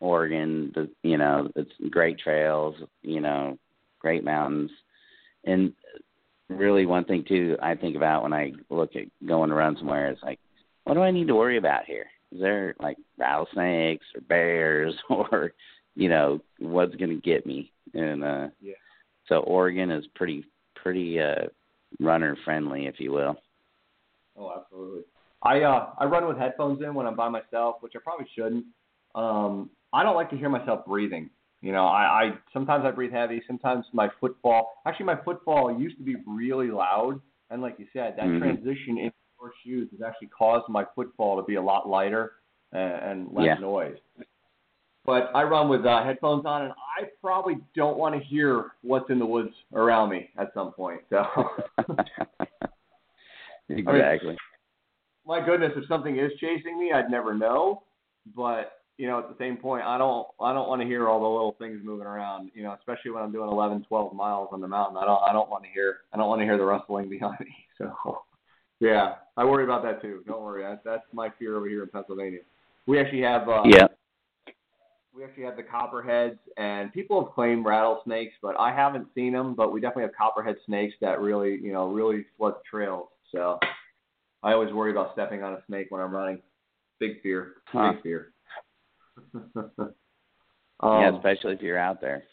[0.00, 0.72] Oregon.
[0.74, 2.74] The you know, it's great trails.
[3.02, 3.58] You know,
[4.00, 4.70] great mountains,
[5.48, 5.72] and
[6.48, 10.10] really one thing too I think about when I look at going to run somewhere
[10.10, 10.38] is like,
[10.84, 12.06] what do I need to worry about here?
[12.32, 15.52] Is there like rattlesnakes or bears or
[15.94, 17.72] you know what's going to get me?
[17.94, 18.74] And uh, Yeah.
[19.28, 20.44] so Oregon is pretty
[20.74, 21.46] pretty uh,
[22.00, 23.36] runner friendly, if you will.
[24.36, 25.02] Oh, absolutely.
[25.42, 28.64] I uh I run with headphones in when I'm by myself, which I probably shouldn't.
[29.14, 31.30] Um, I don't like to hear myself breathing.
[31.60, 33.42] You know, I, I sometimes I breathe heavy.
[33.46, 34.80] Sometimes my footfall.
[34.86, 38.38] Actually, my footfall used to be really loud, and like you said, that Mhm.
[38.38, 42.34] transition into your shoes has actually caused my footfall to be a lot lighter
[42.72, 43.58] and, and less Yeah.
[43.58, 43.98] noise.
[45.04, 49.10] But I run with uh, headphones on, and I probably don't want to hear what's
[49.10, 51.00] in the woods around me at some point.
[51.10, 51.24] So.
[53.68, 54.36] exactly.
[55.26, 57.82] my goodness, if something is chasing me, I'd never know.
[58.36, 61.20] But you know, at the same point, I don't I don't want to hear all
[61.20, 62.50] the little things moving around.
[62.52, 64.96] You know, especially when I'm doing 11, 12 miles on the mountain.
[64.96, 67.40] I don't I don't want to hear I don't want to hear the rustling behind
[67.40, 67.54] me.
[67.78, 68.24] So
[68.80, 70.22] yeah, I worry about that too.
[70.26, 72.40] Don't worry, that's that's my fear over here in Pennsylvania.
[72.86, 73.86] We actually have uh, yeah.
[75.14, 79.54] we actually have the copperheads, and people have claimed rattlesnakes, but I haven't seen them.
[79.54, 83.08] But we definitely have copperhead snakes that really, you know, really flood trails.
[83.30, 83.60] So
[84.42, 86.40] I always worry about stepping on a snake when I'm running.
[86.98, 87.54] Big fear.
[87.66, 87.92] Huh.
[87.92, 88.02] Big
[89.32, 89.70] fear.
[90.82, 92.24] yeah, um, especially if you're out there.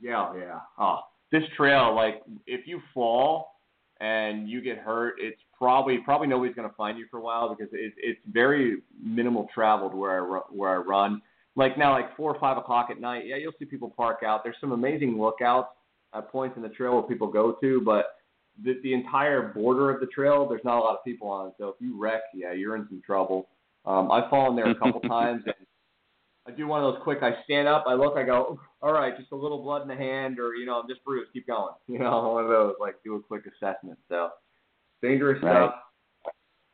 [0.00, 0.60] yeah, yeah.
[0.78, 3.52] Oh, this trail, like, if you fall
[4.00, 7.72] and you get hurt, it's probably probably nobody's gonna find you for a while because
[7.72, 11.22] it, it's very minimal traveled where I ru- where I run.
[11.54, 14.42] Like now, like four or five o'clock at night, yeah, you'll see people park out.
[14.42, 15.68] There's some amazing lookouts
[16.14, 18.06] at points in the trail where people go to, but
[18.64, 21.52] the, the entire border of the trail, there's not a lot of people on.
[21.58, 23.48] So if you wreck, yeah, you're in some trouble.
[23.84, 25.54] Um, I've fallen there a couple times, and
[26.46, 27.22] I do one of those quick.
[27.22, 29.94] I stand up, I look, I go, all right, just a little blood in the
[29.94, 31.32] hand, or you know, I'm just bruised.
[31.32, 31.74] Keep going.
[31.88, 32.74] You know, one of those.
[32.80, 33.98] Like do a quick assessment.
[34.08, 34.30] So
[35.02, 35.70] dangerous Right.
[35.70, 35.74] stuff.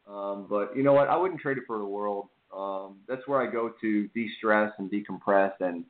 [0.09, 1.09] Um, but you know what?
[1.09, 2.29] I wouldn't trade it for the world.
[2.57, 5.85] Um, that's where I go to de-stress and decompress, and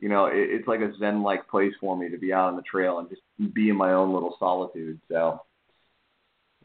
[0.00, 2.62] you know, it, it's like a zen-like place for me to be out on the
[2.62, 3.22] trail and just
[3.54, 5.00] be in my own little solitude.
[5.08, 5.40] So,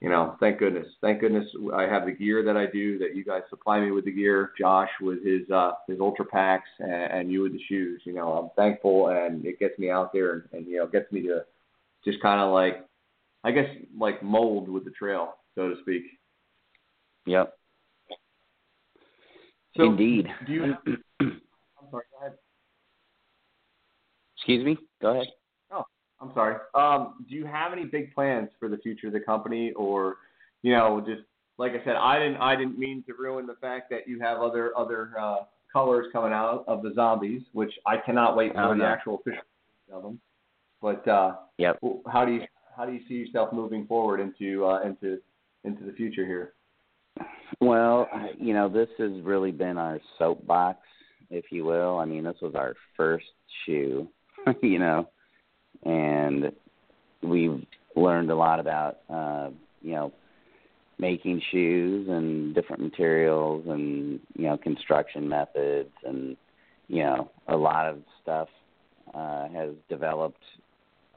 [0.02, 1.46] you know, thank goodness, thank goodness
[1.76, 2.98] I have the gear that I do.
[3.00, 4.52] That you guys supply me with the gear.
[4.58, 8.02] Josh with his uh, his ultra packs, and, and you with the shoes.
[8.06, 11.12] You know, I'm thankful, and it gets me out there, and, and you know, gets
[11.12, 11.42] me to
[12.06, 12.86] just kind of like,
[13.44, 16.04] I guess, like mold with the trail, so to speak.
[17.26, 17.54] Yep.
[19.76, 20.28] So, Indeed.
[20.48, 20.64] Do you?
[21.20, 21.42] I'm
[21.92, 22.06] sorry.
[22.12, 22.38] Go ahead.
[24.38, 24.78] Excuse me.
[25.02, 25.28] Go ahead.
[26.22, 26.58] I'm sorry.
[26.74, 30.18] Um, do you have any big plans for the future of the company, or,
[30.64, 31.22] you know, just
[31.58, 34.40] like I said, I didn't I didn't mean to ruin the fact that you have
[34.40, 35.38] other other uh,
[35.72, 38.86] colors coming out of the zombies, which I cannot wait for Oh, the no.
[38.86, 39.44] actual official
[39.94, 40.20] of them.
[40.82, 41.80] But uh, Yep.
[42.12, 42.42] how do you
[42.76, 45.20] how do you see yourself moving forward into uh, into
[45.64, 46.54] into the future here?
[47.62, 48.08] Well,
[48.38, 50.80] you know, this has really been our soapbox,
[51.30, 51.98] if you will.
[51.98, 53.26] I mean, this was our first
[53.66, 54.08] shoe,
[54.64, 55.10] you know,
[55.84, 56.52] and
[57.22, 57.66] we've
[57.96, 59.50] learned a lot about, uh,
[59.82, 60.12] you know,
[60.98, 66.36] making shoes and different materials and, you know, construction methods and,
[66.88, 68.50] you know, a lot of stuff
[69.14, 70.44] uh, has developed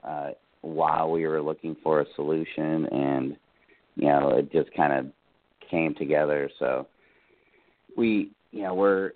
[0.04, 3.36] uh, while we were looking for a solution and,
[3.96, 5.06] you know, it just kind of
[5.68, 6.48] came together.
[6.58, 6.86] So
[7.96, 9.12] we, you know, we're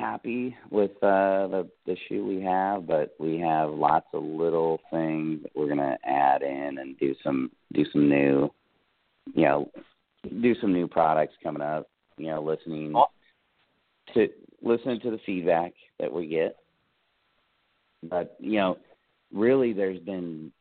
[0.00, 5.42] happy with uh, the the shoe we have, but we have lots of little things
[5.42, 8.50] that we're gonna add in and do some do some new,
[9.34, 9.70] you know,
[10.40, 11.88] do some new products coming up.
[12.16, 12.94] You know, listening
[14.14, 14.28] to
[14.62, 16.56] listening to the feedback that we get.
[18.02, 18.78] But you know,
[19.32, 20.52] really, there's been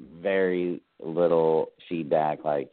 [0.00, 2.70] very little feedback like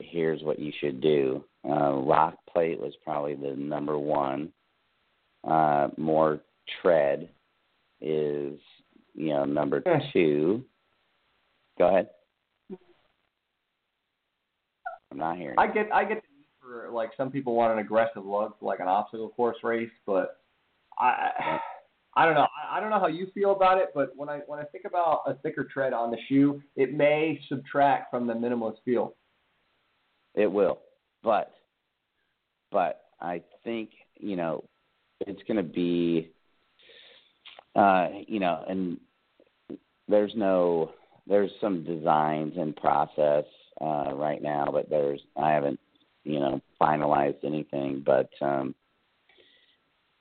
[0.00, 4.52] here's what you should do uh, rock plate was probably the number one.
[5.46, 6.40] Uh, more
[6.80, 7.28] tread
[8.00, 8.58] is
[9.14, 9.82] you know number
[10.12, 10.64] two.
[11.78, 12.08] Go ahead.
[15.10, 15.56] I'm not hearing.
[15.58, 18.80] I get I get the need for like some people want an aggressive for like
[18.80, 20.40] an obstacle course race, but
[20.98, 21.60] I
[22.16, 22.46] I don't know.
[22.46, 24.84] I, I don't know how you feel about it, but when I when I think
[24.86, 29.14] about a thicker tread on the shoe, it may subtract from the minimalist feel.
[30.34, 30.80] It will,
[31.22, 31.52] but
[32.70, 34.64] but I think you know
[35.26, 36.30] it's going to be
[37.76, 38.98] uh, you know, and
[40.08, 40.92] there's no
[41.26, 43.44] there's some designs in process
[43.80, 45.80] uh, right now, but there's I haven't
[46.24, 48.74] you know finalized anything, but um,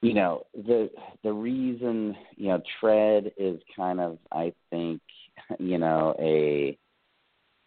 [0.02, 0.90] you know the
[1.24, 5.02] the reason you know tread is kind of I think
[5.60, 6.78] you know a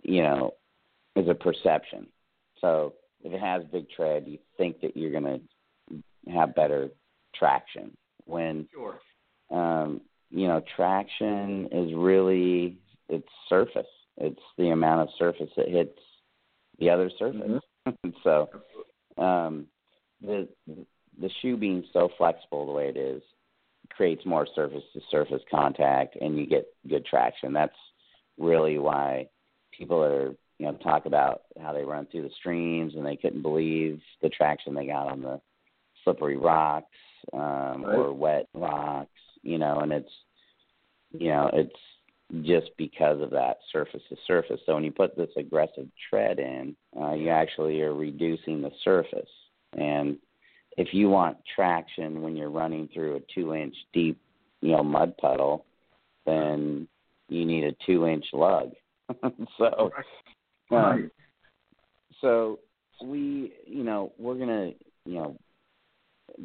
[0.03, 0.55] you know
[1.15, 2.09] is a perception.
[2.61, 5.41] So if it has big tread, you think that you're going
[6.25, 6.89] to have better
[7.39, 7.97] traction.
[8.25, 9.01] When Sure.
[9.51, 12.79] um, you know, traction is really
[13.09, 13.87] it's surface.
[14.17, 15.99] It's the amount of surface that hits
[16.79, 17.63] the other surface.
[18.25, 18.49] so
[19.19, 19.67] um,
[20.21, 20.49] the
[21.21, 23.23] the shoe being so flexible the way it is
[23.91, 27.53] creates more surface to surface contact, and you get good traction.
[27.53, 27.73] That's
[28.39, 29.29] really why
[29.77, 33.43] people are you know talk about how they run through the streams and they couldn't
[33.43, 35.41] believe the traction they got on the
[36.05, 36.87] slippery rocks
[37.33, 37.99] um, Right.
[37.99, 39.11] or wet rocks,
[39.43, 40.13] you know, and it's
[41.13, 41.79] you know it's
[42.43, 44.61] just because of that surface to surface.
[44.67, 49.29] So when you put this aggressive tread in, uh, you actually are reducing the surface.
[49.77, 50.19] And
[50.77, 54.19] if you want traction when you're running through a two inch deep,
[54.61, 55.65] you know, mud puddle,
[56.25, 56.89] then
[57.29, 58.73] you need a two inch lug.
[59.59, 59.93] so
[60.71, 61.11] um,
[62.21, 62.59] so
[63.05, 64.73] we, you know, we're gonna,
[65.05, 65.39] you know,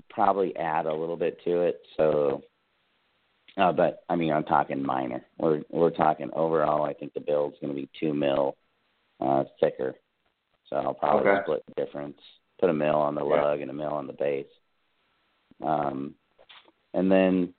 [0.09, 1.81] probably add a little bit to it.
[1.97, 2.41] So,
[3.57, 5.25] uh, but I mean, I'm talking minor.
[5.37, 6.83] We're we're talking overall.
[6.83, 8.55] I think the build's gonna be two mil
[9.19, 9.95] uh, thicker.
[10.69, 11.41] So I'll probably Okay.
[11.43, 12.17] split the difference.
[12.59, 13.41] Put a mill on the Yeah.
[13.41, 14.47] lug and a mill on the base.
[15.61, 16.15] Um,
[16.93, 17.53] and then,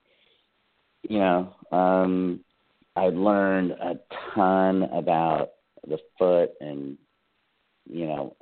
[1.09, 2.45] you know, um,
[2.97, 3.99] I learned a
[4.35, 5.53] ton about
[5.87, 6.97] the foot and
[7.89, 8.37] you know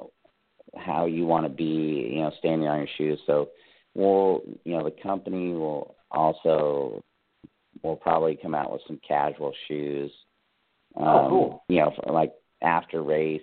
[0.76, 3.20] how you want to be, you know, standing on your shoes.
[3.26, 3.50] So
[3.94, 7.02] we'll, you know, the company will also
[7.82, 10.10] will probably come out with some casual shoes.
[10.96, 11.64] Um, Oh, cool.
[11.68, 12.32] You know, for like
[12.62, 13.40] after race,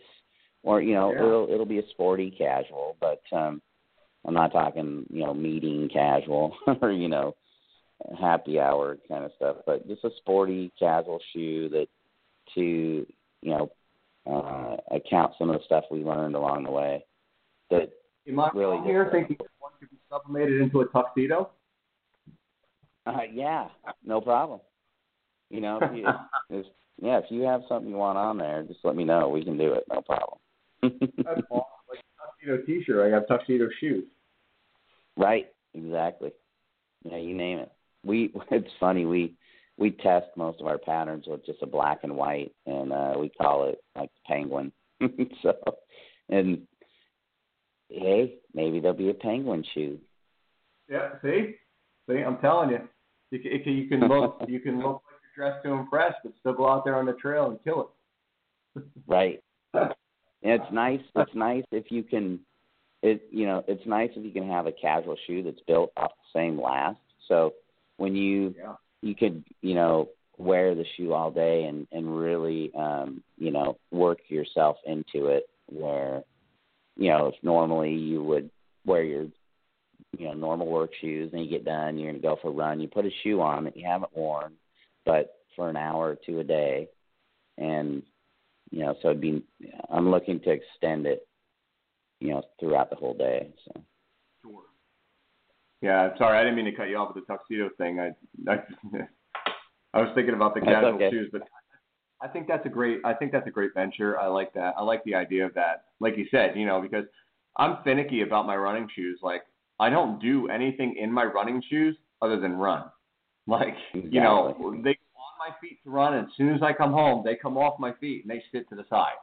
[0.63, 1.19] or you know, Yeah.
[1.19, 3.61] it'll it'll be a sporty casual, but um,
[4.25, 7.35] I'm not talking, you know, meeting casual or you know,
[8.19, 11.87] happy hour kind of stuff, but just a sporty casual shoe that
[12.55, 12.61] to
[13.41, 13.71] you know
[14.29, 17.05] uh, account some of the stuff we learned along the way.
[17.69, 17.89] That
[18.27, 19.37] Am I Really here thinking
[20.09, 21.51] sublimated into a tuxedo?
[23.07, 23.67] uh, yeah,
[24.05, 24.59] no problem.
[25.49, 26.07] You know, if you,
[26.49, 26.65] if,
[27.01, 29.29] yeah, if you have something you want on there, just let me know.
[29.29, 30.39] We can do it, no problem.
[30.81, 31.63] That's awesome.
[31.89, 33.05] Like a tuxedo T-shirt.
[33.13, 34.05] I got tuxedo shoes.
[35.15, 36.31] right, exactly.
[37.03, 37.71] Yeah, you name it.
[38.03, 39.35] We it's funny we
[39.77, 43.29] we test most of our patterns with just a black and white, and uh, we
[43.29, 44.71] call it like penguin.
[45.43, 45.53] so,
[46.29, 46.67] and
[47.89, 49.99] hey, maybe there'll be a penguin shoe.
[50.89, 51.09] Yeah.
[51.21, 51.55] See,
[52.09, 52.79] see, I'm telling you,
[53.31, 56.13] you can, you can, you can look you can look like you're dressed to impress,
[56.23, 57.91] but still go out there on the trail and kill
[58.75, 58.83] it.
[59.07, 59.41] Right.
[59.73, 59.93] And
[60.43, 60.99] it's nice.
[61.15, 62.39] It's nice if you can.
[63.03, 66.11] It you know it's nice if you can have a casual shoe that's built off
[66.11, 66.99] the same last.
[67.27, 67.53] So
[67.97, 68.75] when you Yeah.
[69.01, 73.77] you could you know wear the shoe all day and and really um you know
[73.91, 76.23] work yourself into it where
[76.97, 78.49] you know if normally you would
[78.85, 79.27] wear your
[80.17, 82.51] you know normal work shoes and you get done you're going to go for a
[82.51, 84.53] run you put a shoe on that you haven't worn
[85.05, 86.87] but for an hour or two a day
[87.57, 88.03] and
[88.71, 89.43] you know so it'd be
[89.89, 91.27] i'm looking to extend it
[92.19, 93.81] you know throughout the whole day so
[94.43, 94.61] Sure.
[95.81, 97.99] Yeah, sorry, I didn't mean to cut you off with the tuxedo thing.
[97.99, 98.11] I
[98.49, 98.63] I,
[99.93, 101.09] I was thinking about the That's casual okay.
[101.11, 101.41] shoes, but
[102.21, 104.19] I think that's a great I think that's a great venture.
[104.19, 104.73] I like that.
[104.77, 105.85] I like the idea of that.
[105.99, 107.05] Like you said, you know, because
[107.57, 109.19] I'm finicky about my running shoes.
[109.21, 109.43] Like
[109.79, 112.85] I don't do anything in my running shoes other than run.
[113.45, 116.91] Like you know, they on my feet to run, and as soon as I come
[116.91, 119.15] home, they come off my feet and they sit to the side.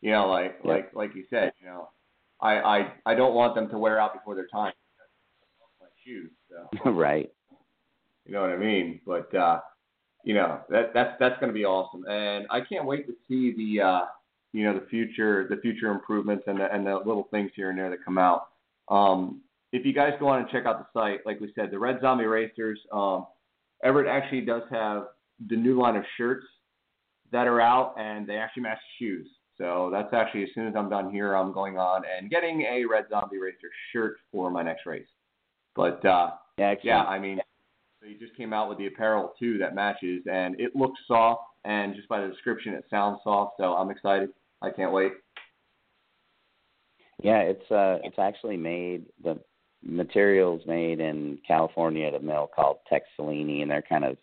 [0.00, 0.70] You know, like Yeah.
[0.70, 1.90] like like you said, you know,
[2.40, 4.72] I I I don't want them to wear out before their time.
[5.80, 7.30] My shoes, so right
[8.24, 9.00] you know what I mean.
[9.06, 9.60] But uh,
[10.24, 13.54] you know that that's that's going to be awesome, and I can't wait to see
[13.56, 14.00] the uh,
[14.52, 17.78] you know the future the future improvements and the and the little things here and
[17.78, 18.48] there that come out.
[18.88, 19.40] Um,
[19.72, 22.00] if you guys go on and check out the site, like we said, the Red
[22.02, 23.26] Zombie Racers, um,
[23.82, 25.04] Everett actually does have
[25.48, 26.44] the new line of shirts
[27.32, 29.26] that are out, and they actually match shoes.
[29.58, 32.84] So that's actually as soon as I'm done here, I'm going on and getting a
[32.84, 35.06] Red Zombie Racer shirt for my next race.
[35.74, 37.40] But uh, Yeah, yeah, I mean,
[38.06, 41.94] you just came out with the apparel too that matches, and it looks soft, and
[41.94, 43.54] just by the description, it sounds soft.
[43.58, 44.30] So I'm excited.
[44.60, 45.12] I can't wait.
[47.22, 49.38] Yeah, it's uh it's actually made the
[49.84, 54.16] materials made in California at a mill called Texollini and they're kind of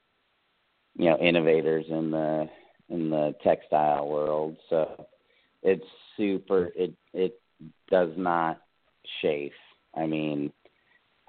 [0.98, 2.50] you know innovators in the
[2.90, 4.58] in the textile world.
[4.70, 5.06] So
[5.64, 5.86] it's
[6.18, 7.40] super it it
[7.90, 8.62] does not
[9.22, 9.54] chafe.
[9.96, 10.52] I mean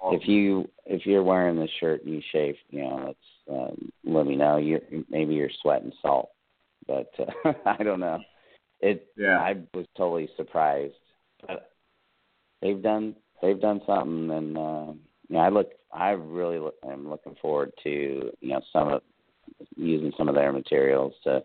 [0.03, 4.25] if you if you're wearing the shirt and you chafe, you know, it's um, let
[4.25, 4.57] me know.
[4.57, 4.79] You
[5.09, 6.29] maybe you're sweating salt,
[6.87, 8.19] but uh, I don't know.
[8.79, 9.39] It Yeah.
[9.39, 10.93] I was totally surprised,
[11.45, 11.71] but
[12.61, 14.93] they've done they've done something, and uh,
[15.29, 19.01] you know, I look I really look, am looking forward to you know some of
[19.75, 21.43] using some of their materials to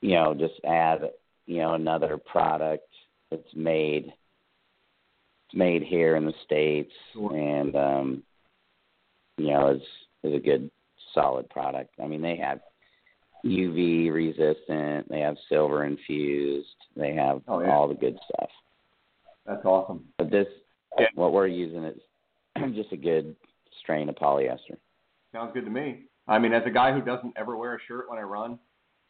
[0.00, 1.10] you know just add
[1.46, 2.88] you know another product
[3.30, 4.12] that's made
[5.54, 7.34] made here in the states Sure.
[7.36, 8.22] and um
[9.38, 9.82] you know is
[10.22, 10.70] is a good
[11.14, 11.94] solid product.
[12.02, 12.60] I mean they have
[13.44, 17.72] UV resistant, they have silver infused, they have Oh, yeah.
[17.74, 18.48] all the good stuff.
[19.46, 20.04] That's awesome.
[20.18, 20.46] But this
[20.98, 21.06] Yeah.
[21.14, 22.00] what we're using is
[22.74, 23.34] just a good
[23.80, 24.76] strain of polyester.
[25.32, 26.04] Sounds good to me.
[26.28, 28.58] I mean, as a guy who doesn't ever wear a shirt when I run,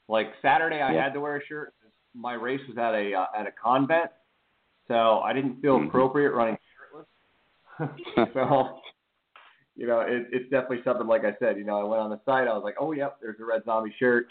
[0.08, 1.02] like Saturday I Yeah.
[1.04, 1.74] had to wear a shirt.
[2.14, 4.10] My race was at a uh, at a convent,
[4.92, 5.88] so I didn't feel Mhm.
[5.88, 7.08] appropriate running shirtless.
[8.34, 8.80] so,
[9.74, 11.06] you know, it, it's definitely something.
[11.06, 12.46] Like I said, you know, I went on the site.
[12.46, 14.26] I was like, oh, yep, there's a Red Zombie shirt.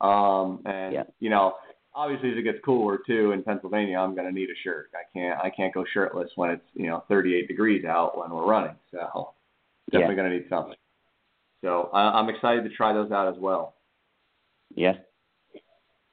[0.00, 1.04] Um, and Yeah.
[1.20, 1.56] you know,
[1.94, 4.90] obviously as it gets cooler too in Pennsylvania, I'm gonna need a shirt.
[4.94, 8.46] I can't I can't go shirtless when it's you know 38 degrees out when we're
[8.46, 8.76] running.
[8.90, 9.34] So
[9.90, 10.22] definitely Yeah.
[10.22, 10.76] gonna need something.
[11.62, 13.74] So I, I'm excited to try those out as well.
[14.74, 14.94] yeah.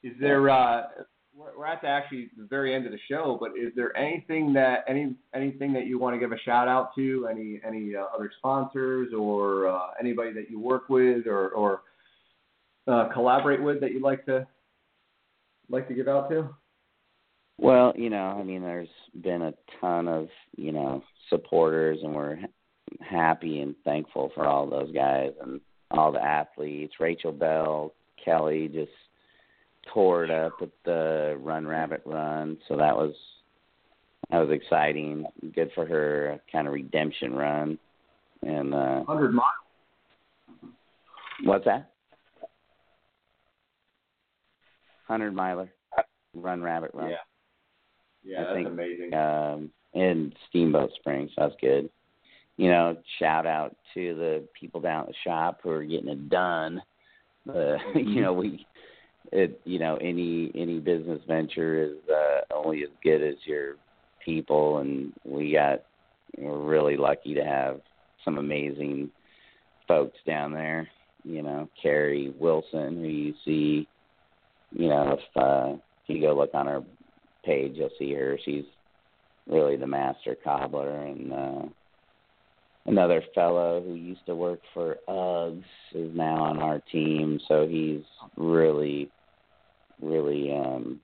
[0.03, 0.49] Is there?
[0.49, 0.83] Uh,
[1.35, 4.85] we're at the actually the very end of the show, but is there anything that
[4.87, 7.27] any anything that you want to give a shout out to?
[7.29, 11.81] Any any uh, other sponsors or uh, anybody that you work with or or
[12.87, 14.47] uh, collaborate with that you'd like to
[15.69, 16.49] like to give out to?
[17.57, 18.89] Well, you know, I mean, there's
[19.21, 22.37] been a ton of you know supporters, and we're
[23.01, 25.61] happy and thankful for all those guys and
[25.91, 26.93] all the athletes.
[26.99, 28.91] Rachel Bell, Kelly just
[29.91, 33.13] tore it up at the Run Rabbit Run, so that was
[34.31, 35.25] that was exciting.
[35.53, 37.77] Good for her, kind of redemption run.
[38.41, 39.47] And uh Hundred miles.
[41.43, 41.89] what's that?
[45.07, 45.69] Hundred miler,
[46.33, 47.09] Run Rabbit Run.
[47.09, 47.15] Yeah.
[48.23, 49.13] Yeah, I that's think, amazing.
[49.13, 51.31] um, in Steamboat Springs.
[51.37, 51.89] That's good.
[52.55, 56.29] You know, shout out to the people down at the shop who are getting it
[56.29, 56.81] done.
[57.49, 58.65] Uh, you know, we,
[59.31, 63.75] it, you know, any any business venture is uh, only as good as your
[64.23, 65.83] people, and we got
[66.37, 67.79] we're really lucky to have
[68.25, 69.09] some amazing
[69.87, 70.87] folks down there.
[71.23, 73.87] You know, Carrie Wilson, who you see,
[74.71, 76.83] you know, if uh, you go look on her
[77.45, 78.37] page, you'll see her.
[78.43, 78.65] She's
[79.47, 81.61] really the master cobbler, and uh,
[82.85, 85.63] another fellow who used to work for Uggs
[85.93, 87.39] is now on our team.
[87.47, 88.03] So he's
[88.37, 89.09] really,
[90.01, 90.99] really, um,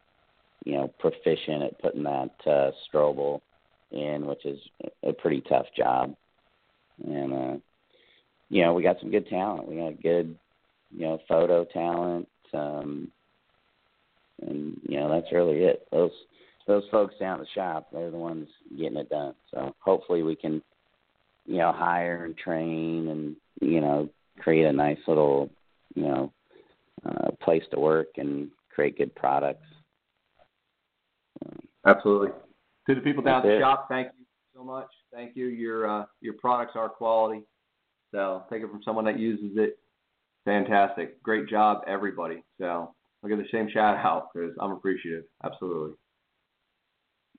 [0.66, 3.42] you know, proficient at putting that uh, Strobel
[3.92, 4.60] in, which is
[5.04, 6.16] a pretty tough job.
[7.06, 7.58] And uh,
[8.50, 9.68] you know, we got some good talent.
[9.68, 10.36] We got good,
[10.92, 12.28] you know, photo talent.
[12.54, 13.12] Um,
[14.42, 15.88] and you know that's really it.
[15.92, 16.12] Those
[16.70, 19.34] those folks down at the shop, they're the ones getting it done.
[19.52, 20.62] So hopefully we can,
[21.50, 24.08] you know, hire and train and you know
[24.40, 25.50] create a nice little,
[25.96, 26.32] you know,
[27.06, 29.66] uh, place to work and create good products.
[31.86, 32.30] Absolutely.
[32.88, 33.60] To the people down at the it.
[33.62, 34.26] shop, thank you
[34.56, 34.90] so much.
[35.12, 35.48] Thank you.
[35.48, 37.42] Your uh, your products are quality.
[38.12, 39.80] So take it from someone that uses it.
[40.46, 41.22] Fantastic.
[41.24, 42.44] Great job, everybody.
[42.60, 42.94] So
[43.24, 45.24] I'll give the same shout out because I'm appreciative.
[45.44, 45.96] Absolutely.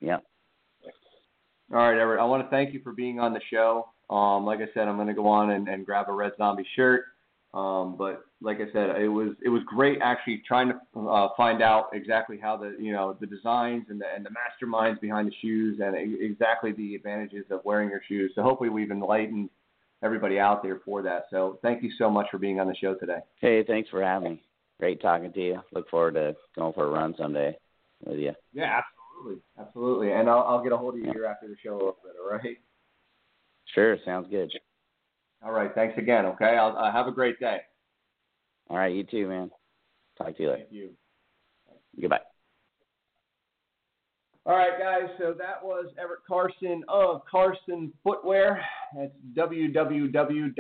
[0.01, 0.19] yeah.
[1.73, 2.21] All right, Everett.
[2.21, 3.87] I want to thank you for being on the show.
[4.11, 6.67] Um, like I said, I'm going to go on and, and grab a Red Zombie
[6.75, 7.05] shirt.
[7.55, 11.63] Um, but like I said, it was it was great actually trying to uh, find
[11.63, 15.35] out exactly how the you know the designs and the and the masterminds behind the
[15.43, 18.31] shoes and exactly the advantages of wearing your shoes.
[18.35, 19.51] So hopefully we've enlightened
[20.03, 21.25] everybody out there for that.
[21.31, 23.19] So thank you so much for being on the show today.
[23.41, 24.43] Hey, thanks for having me.
[24.79, 25.61] Great talking to you.
[25.73, 27.57] Look forward to going for a run someday.
[28.07, 28.33] with you.
[28.53, 30.13] Yeah, absolutely, absolutely.
[30.13, 32.13] And I'll, I'll get a hold of you here after the show a little bit.
[32.23, 32.57] All right.
[33.75, 34.51] Sure, sounds good.
[35.43, 35.71] All right.
[35.75, 36.27] Thanks again.
[36.27, 36.57] Okay.
[36.57, 37.59] I'll uh, have a great day.
[38.69, 39.51] All right, you too, man.
[40.19, 40.63] Talk to you later.
[40.63, 40.91] Thank you.
[42.01, 42.21] Goodbye.
[44.47, 45.11] All right, guys.
[45.19, 48.65] So that was Everett Carson of Carson Footwear.
[48.97, 50.53] That's www.carson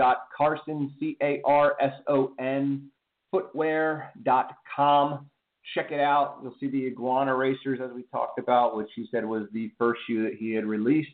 [0.98, 2.90] c a r s o n
[3.34, 5.26] footwear.com.
[5.74, 6.40] Check it out.
[6.42, 10.00] You'll see the iguana racers as we talked about, which he said was the first
[10.06, 11.10] shoe that he had released.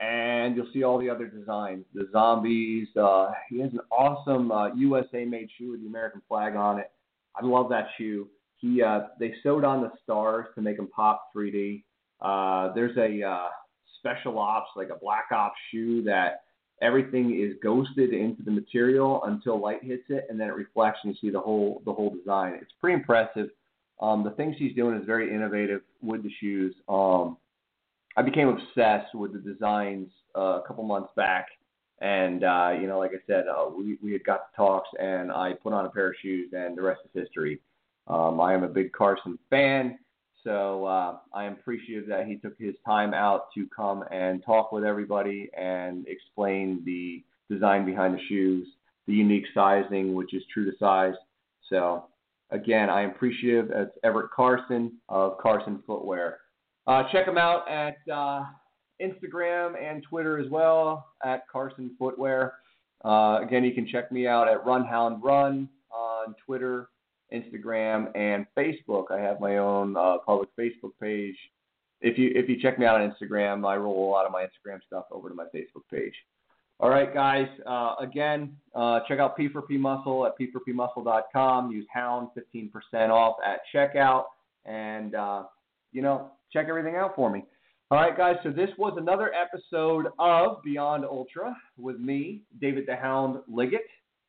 [0.00, 2.88] And you'll see all the other designs, the zombies.
[2.96, 6.90] Uh, he has an awesome uh, USA made shoe with the American flag on it.
[7.34, 8.28] I love that shoe.
[8.58, 11.82] He uh, they sewed on the stars to make them pop 3D.
[12.20, 13.48] Uh, there's a uh,
[13.98, 16.42] special ops, like a black ops shoe that
[16.82, 21.12] everything is ghosted into the material until light hits it, and then it reflects, and
[21.12, 22.54] you see the whole the whole design.
[22.60, 23.50] It's pretty impressive.
[24.00, 26.74] Um, the things he's doing is very innovative with the shoes.
[26.88, 27.36] Um,
[28.18, 31.46] I became obsessed with the designs uh, a couple months back,
[32.00, 35.30] and uh, you know, like I said, uh, we we had got the talks, and
[35.30, 37.60] I put on a pair of shoes, and the rest is history.
[38.08, 40.00] Um, I am a big Carson fan.
[40.42, 44.72] So uh, I am appreciative that he took his time out to come and talk
[44.72, 48.66] with everybody and explain the design behind the shoes,
[49.06, 51.14] the unique sizing, which is true to size.
[51.68, 52.06] So
[52.50, 53.70] again, I am appreciative.
[53.72, 56.38] It's Everett Carson of Carson Footwear.
[56.88, 58.44] Uh, check him out at uh,
[59.00, 62.54] Instagram and Twitter as well at Carson Footwear.
[63.04, 66.88] Uh, again, you can check me out at Runhound Run on Twitter
[67.32, 69.10] Instagram, and Facebook.
[69.10, 71.36] I have my own uh, public Facebook page.
[72.00, 74.42] If you if you check me out on Instagram, I roll a lot of my
[74.42, 76.14] Instagram stuff over to my Facebook page.
[76.80, 77.48] All right, guys.
[77.66, 81.72] Uh, again, uh, check out P4P Muscle at p4pmuscle.com.
[81.72, 84.24] Use Hound 15% off at checkout,
[84.64, 85.14] and
[85.92, 87.44] you know check everything out for me.
[87.90, 88.36] All right, guys.
[88.42, 93.86] So this was another episode of Beyond Ultra with me, David the Hound Liggett.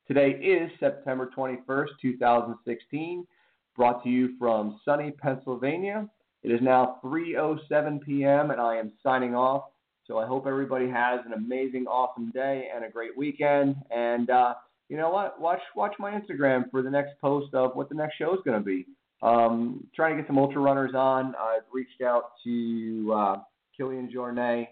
[0.08, 3.28] Today is September 21st, 2016,
[3.76, 6.10] brought to you from sunny Pennsylvania.
[6.42, 8.52] It is now 3:07 p.m.
[8.52, 9.66] and I am signing off.
[10.06, 13.76] So I hope everybody has an amazing, awesome day and a great weekend.
[13.92, 14.54] And uh,
[14.88, 15.40] you know what?
[15.40, 18.58] Watch watch my Instagram for the next post of what the next show is going
[18.58, 18.86] to be.
[19.22, 21.36] Um, trying to get some ultra runners on.
[21.36, 23.36] I've reached out to uh,
[23.78, 24.68] Kilian Jornet,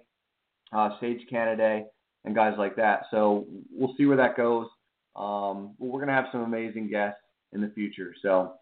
[0.72, 1.84] uh, Sage Canaday,
[2.26, 3.04] and guys like that.
[3.12, 4.68] So we'll see where that goes.
[5.16, 7.20] Um, we're going to have some amazing guests
[7.54, 8.14] in the future.
[8.22, 8.54] So,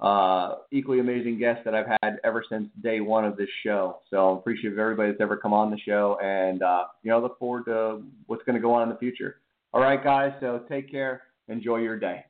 [0.00, 4.00] uh, equally amazing guests that I've had ever since day one of this show.
[4.10, 4.42] So, I'm
[4.78, 8.42] everybody that's ever come on the show, and uh, you know, look forward to what's
[8.44, 9.36] going to go on in the future.
[9.72, 10.32] All right, guys.
[10.40, 11.22] So, take care.
[11.48, 12.24] Enjoy your day.